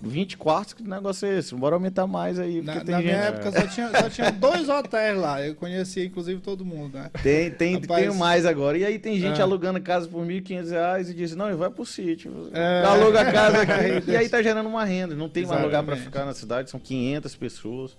[0.02, 1.54] 20 quartos, que negócio é esse?
[1.54, 2.62] Bora aumentar mais aí.
[2.62, 5.46] Na, na minha época só tinha, só tinha dois hotéis lá.
[5.46, 7.12] Eu conhecia, inclusive, todo mundo, né?
[7.22, 8.78] Tem, tem, Rapaz, tem mais agora.
[8.78, 9.44] E aí tem gente é.
[9.44, 12.50] alugando casa por R$ 1.500 e diz, não, vai pro sítio.
[12.52, 12.84] É.
[12.84, 14.10] Aluga a casa aqui.
[14.12, 15.14] e aí tá gerando uma renda.
[15.14, 15.72] Não tem Exatamente.
[15.72, 17.96] mais lugar para ficar na cidade, são 500 pessoas.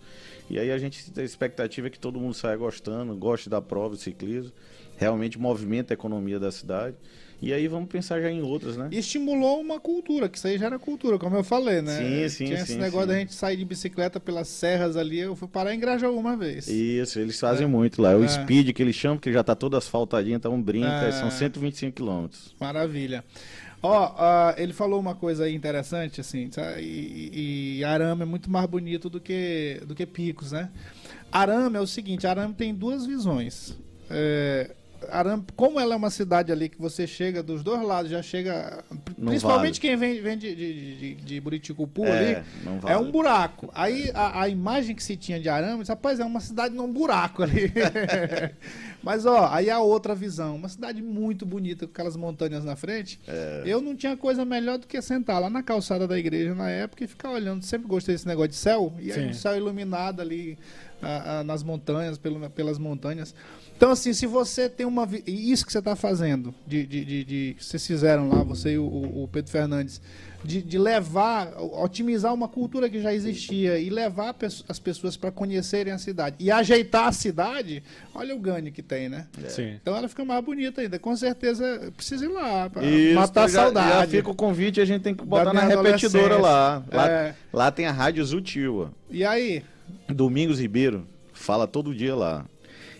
[0.50, 3.62] E aí a gente tem a expectativa é que todo mundo saia gostando, goste da
[3.62, 4.52] prova de ciclismo.
[4.96, 6.96] Realmente movimenta a economia da cidade.
[7.42, 8.88] E aí vamos pensar já em outras, né?
[8.92, 11.98] E estimulou uma cultura, que isso aí já era cultura, como eu falei, né?
[11.98, 12.62] Sim, sim, Tinha sim.
[12.62, 13.12] esse negócio sim.
[13.12, 16.68] da gente sair de bicicleta pelas serras ali, eu fui parar em Grajaú uma vez.
[16.68, 17.68] Isso, eles fazem é.
[17.68, 18.12] muito lá.
[18.12, 18.28] É o é.
[18.28, 21.10] speed que eles chamam, que já tá todo asfaltadinho, então brinca, é.
[21.10, 22.54] são 125 quilômetros.
[22.60, 23.24] Maravilha.
[23.82, 28.66] Ó, uh, ele falou uma coisa aí interessante, assim, e, e, Arame é muito mais
[28.66, 30.70] bonito do que, do que Picos, né?
[31.32, 33.76] Arame é o seguinte, Arame tem duas visões.
[34.08, 34.70] É,
[35.10, 38.84] Arame, como ela é uma cidade ali que você chega dos dois lados, já chega.
[39.18, 39.88] Não principalmente vale.
[39.88, 42.44] quem vem, vem de, de, de, de Buriticupu é, ali,
[42.80, 42.94] vale.
[42.94, 43.70] é um buraco.
[43.74, 47.42] Aí a, a, imagem que se tinha de Arame, rapaz, é uma cidade num buraco
[47.42, 47.72] ali.
[49.02, 53.18] Mas ó, aí a outra visão, uma cidade muito bonita com aquelas montanhas na frente.
[53.26, 53.62] É.
[53.66, 57.02] Eu não tinha coisa melhor do que sentar lá na calçada da igreja na época
[57.04, 57.64] e ficar olhando.
[57.64, 58.92] Sempre gostei desse negócio de céu.
[59.00, 60.56] E aí um céu iluminado ali
[61.02, 63.34] a, a, nas montanhas, pelo, pelas montanhas.
[63.76, 65.08] Então, assim, se você tem uma.
[65.26, 68.84] Isso que você está fazendo, de, de, de, de, vocês fizeram lá, você e o,
[68.84, 70.00] o Pedro Fernandes,
[70.44, 74.34] de, de levar, otimizar uma cultura que já existia e levar
[74.68, 77.82] as pessoas para conhecerem a cidade e ajeitar a cidade,
[78.14, 79.26] olha o ganho que tem, né?
[79.42, 79.48] É.
[79.48, 79.78] Sim.
[79.80, 80.98] Então ela fica mais bonita ainda.
[80.98, 82.82] Com certeza precisa ir lá para
[83.14, 84.12] matar a saudade.
[84.12, 86.82] Já fica o convite, a gente tem que botar na repetidora lá.
[86.92, 87.34] Lá, é.
[87.52, 88.92] lá tem a Rádio Zutilva.
[89.10, 89.62] E aí?
[90.08, 92.44] Domingos Ribeiro fala todo dia lá.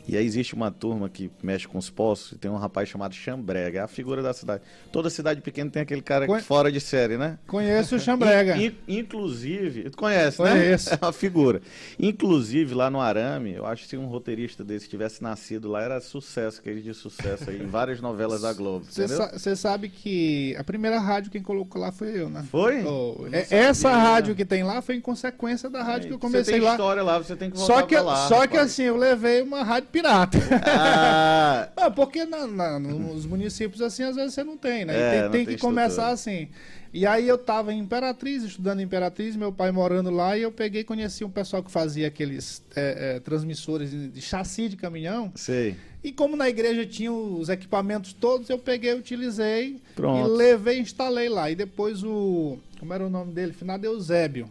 [0.07, 3.14] E aí existe uma turma que mexe com os poços, e tem um rapaz chamado
[3.14, 4.62] Chambrega, é a figura da cidade.
[4.90, 6.40] Toda cidade pequena tem aquele cara Con...
[6.40, 7.38] fora de série, né?
[7.46, 8.57] Conheço o Chambrega.
[8.61, 10.90] In, inclusive, tu conhece, Conheço.
[10.90, 10.98] né?
[11.03, 11.62] É uma figura.
[11.98, 16.00] Inclusive, lá no Arame, eu acho que se um roteirista desse tivesse nascido lá, era
[16.00, 18.84] sucesso, aquele de sucesso aí, em várias novelas da Globo.
[18.84, 22.44] Você sa sabe que a primeira rádio quem colocou lá foi eu, né?
[22.50, 22.84] Foi?
[22.84, 26.18] Oh, é, essa rádio que tem lá foi em consequência da rádio é, que eu
[26.18, 26.61] comecei lá.
[26.61, 28.28] Você tem história lá, você tem que voltar só que, lá.
[28.28, 28.50] Só rapaz.
[28.50, 30.38] que assim, eu levei uma rádio pirata.
[30.66, 31.68] Ah.
[31.76, 34.95] não, porque na, na, nos municípios assim, às vezes você não tem, né?
[34.95, 36.49] É, tem, tem, tem que começar assim.
[36.95, 40.53] E aí eu tava em Imperatriz, estudando em Imperatriz, meu pai morando lá, e eu
[40.53, 45.32] peguei e conheci um pessoal que fazia aqueles é, é, transmissores de chassi de caminhão.
[45.34, 45.74] Sei.
[46.05, 50.28] E como na igreja tinha os equipamentos todos, eu peguei, utilizei Pronto.
[50.28, 51.51] e levei e instalei lá.
[51.51, 52.59] E depois o.
[52.78, 53.53] Como era o nome dele?
[53.53, 54.51] Finado Eusébio.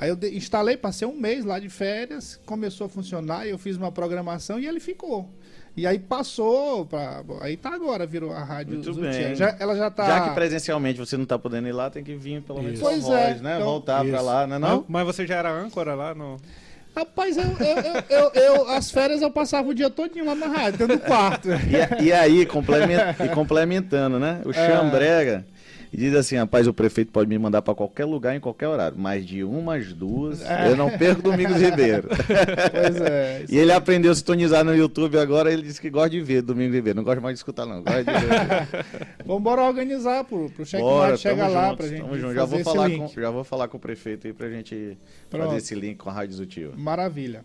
[0.00, 3.92] Aí eu instalei, passei um mês lá de férias, começou a funcionar, eu fiz uma
[3.92, 5.28] programação e ele ficou.
[5.76, 9.34] E aí passou para aí tá agora, virou a rádio Muito bem.
[9.34, 12.14] Já, ela já tá Já que presencialmente você não tá podendo ir lá, tem que
[12.14, 13.56] vir pelo menos pois voz, é, né?
[13.56, 14.86] Então, Voltar para lá, né não?
[14.88, 16.38] Mas você já era âncora lá no
[16.96, 20.78] Rapaz, eu, eu, eu, eu, as férias eu passava o dia todo lá na rádio,
[20.78, 21.48] dentro do quarto.
[22.00, 24.40] E, e aí, complement, e complementando, né?
[24.44, 24.54] O é.
[25.92, 28.96] E diz assim: rapaz, o prefeito pode me mandar para qualquer lugar, em qualquer horário,
[28.98, 30.70] mas de umas duas, é.
[30.70, 32.08] eu não perco Domingos Ribeiro.
[32.70, 33.44] Pois é.
[33.48, 36.74] E ele aprendeu a sintonizar no YouTube agora, ele disse que gosta de ver Domingos
[36.74, 37.82] Ribeiro, não gosta mais de escutar, não.
[37.82, 38.86] Gosta de ver.
[39.24, 42.02] Vamos embora organizar pro, pro checkmate chegar lá juntos, pra gente.
[42.02, 42.34] Tamo junto.
[42.34, 44.96] Já vou, falar com, já vou falar com o prefeito aí pra gente
[45.28, 45.46] Pronto.
[45.46, 46.72] fazer esse link com a Rádio Zutil.
[46.76, 47.44] Maravilha.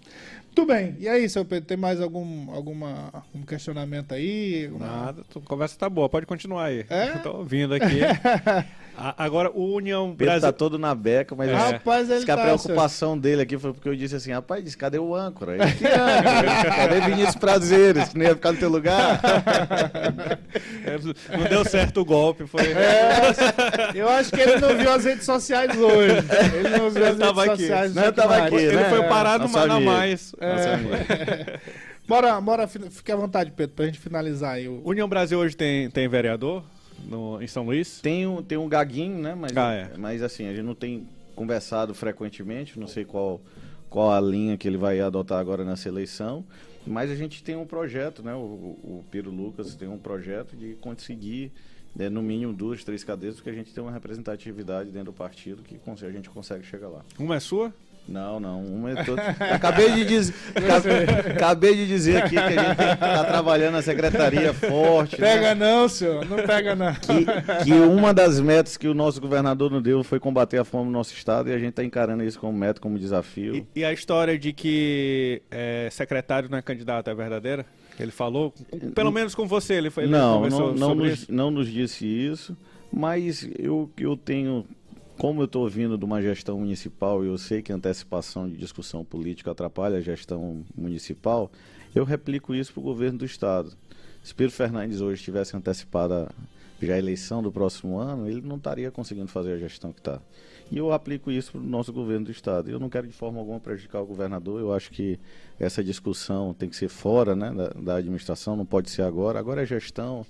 [0.56, 0.95] Tudo bem.
[0.99, 4.70] E aí, seu Pedro, tem mais algum, alguma, um questionamento aí?
[4.70, 4.88] Uma...
[4.88, 6.86] Nada, a conversa tá boa, pode continuar aí.
[6.89, 7.08] É?
[7.20, 7.99] Tô ouvindo aqui.
[9.17, 10.41] agora, o União Pedro Brasil...
[10.41, 11.53] tá todo na beca, mas é.
[11.53, 13.21] rapaz, ele que a tá, preocupação senhor.
[13.21, 15.53] dele aqui foi porque eu disse assim, rapaz, disse, cadê o âncora?
[15.55, 16.75] Ele, que âncora?
[16.75, 18.09] cadê Vinícius Prazeres?
[18.09, 19.21] Que não ia ficar no teu lugar?
[20.85, 22.61] É, não deu certo o golpe, foi...
[22.61, 26.15] É, eu acho que ele não viu as redes sociais hoje.
[26.53, 27.61] Ele não viu as redes aqui.
[27.61, 27.95] sociais.
[27.95, 28.89] Não, eu tava aqui, Ele né?
[28.89, 30.33] foi parar no Mana Mais.
[30.39, 31.59] É.
[32.07, 34.67] bora, bora, fique à vontade, Pedro, pra gente finalizar aí.
[34.67, 34.81] O...
[34.85, 36.63] União Brasil hoje tem, tem vereador
[37.08, 37.99] no, em São Luís?
[38.01, 39.36] Tem um, tem um gaguinho, né?
[39.36, 39.91] Mas, ah, é.
[39.97, 43.41] mas assim, a gente não tem conversado frequentemente, não sei qual,
[43.89, 46.45] qual a linha que ele vai adotar agora nessa eleição.
[46.88, 48.34] Mas a gente tem um projeto, né?
[48.36, 51.51] O, o Piro Lucas tem um projeto de conseguir,
[51.95, 55.64] né, no mínimo, duas, três cadeiras, porque a gente tem uma representatividade dentro do partido
[55.64, 57.03] que a gente consegue chegar lá.
[57.18, 57.74] Uma é sua?
[58.08, 58.62] Não, não.
[58.64, 59.20] Um é todo...
[59.20, 60.34] acabei, de diz...
[61.36, 65.18] acabei de dizer aqui que a gente tem que estar tá trabalhando na secretaria forte.
[65.18, 65.66] Pega né?
[65.66, 66.26] não, senhor.
[66.26, 66.93] Não pega não.
[66.93, 70.86] Que, que, uma das metas que o nosso governador nos deu foi combater a fome
[70.86, 73.56] no nosso estado e a gente está encarando isso como meta, como desafio.
[73.56, 77.66] E, e a história de que é, secretário não é candidato é verdadeira?
[77.99, 78.53] Ele falou?
[78.93, 80.06] Pelo menos com você, ele foi.
[80.06, 82.56] não, não, não nos, não nos disse isso,
[82.91, 84.66] mas eu, eu tenho
[85.18, 89.03] como eu estou ouvindo de uma gestão municipal e eu sei que antecipação de discussão
[89.03, 91.51] política atrapalha a gestão municipal,
[91.93, 93.72] eu replico isso para o governo do Estado.
[94.22, 96.30] Se Pedro Fernandes hoje tivesse antecipada
[96.82, 100.20] já a eleição do próximo ano, ele não estaria conseguindo fazer a gestão que está.
[100.72, 102.70] E eu aplico isso para o nosso governo do Estado.
[102.70, 105.20] Eu não quero de forma alguma prejudicar o governador, eu acho que
[105.59, 109.39] essa discussão tem que ser fora né, da, da administração, não pode ser agora.
[109.39, 110.26] Agora é gestão,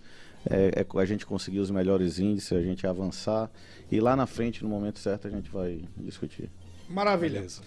[0.49, 3.49] é, é a gente conseguir os melhores índices, a gente avançar.
[3.91, 6.49] E lá na frente, no momento certo, a gente vai discutir.
[6.89, 7.39] Maravilha.
[7.39, 7.61] Beleza.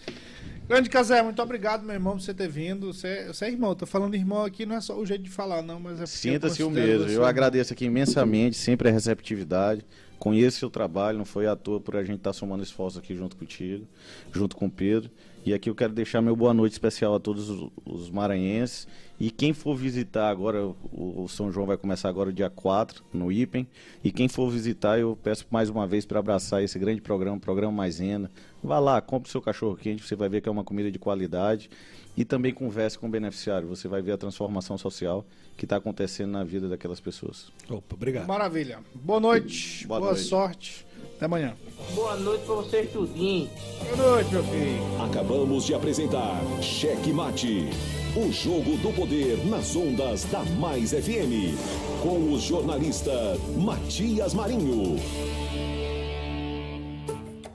[0.69, 2.93] Grande Casé, muito obrigado, meu irmão, por você ter vindo.
[2.93, 5.63] Você, você é irmão, tô falando irmão aqui, não é só o jeito de falar,
[5.63, 7.09] não, mas é Sinta-se o mesmo.
[7.09, 9.85] Eu agradeço aqui imensamente, sempre a receptividade.
[10.19, 13.15] Conheço seu trabalho, não foi à toa por a gente estar tá somando esforço aqui
[13.15, 13.87] junto contigo,
[14.33, 15.11] junto com o Pedro.
[15.47, 18.87] E aqui eu quero deixar meu boa noite especial a todos os, os maranhenses
[19.21, 23.33] E quem for visitar agora, o, o São João vai começar agora dia 4 no
[23.33, 23.67] IPEM.
[24.03, 27.73] E quem for visitar, eu peço mais uma vez para abraçar esse grande programa, programa
[27.73, 28.31] Maisena.
[28.63, 31.69] Vá lá, compre seu cachorro quente, você vai ver que é uma comida de qualidade.
[32.17, 35.25] E também converse com o beneficiário, você vai ver a transformação social
[35.57, 37.53] que está acontecendo na vida daquelas pessoas.
[37.69, 38.27] Opa, obrigado.
[38.27, 38.81] Maravilha.
[38.95, 40.29] Boa noite, boa, boa noite.
[40.29, 40.88] sorte.
[41.19, 41.53] Até amanhã.
[41.97, 43.51] Boa noite para vocês tudinho.
[43.97, 45.03] Boa noite, meu filho.
[45.03, 47.69] Acabamos de apresentar Cheque Mate,
[48.17, 51.59] o jogo do poder nas ondas da Mais FM,
[52.05, 53.11] com o jornalista
[53.57, 54.95] Matias Marinho.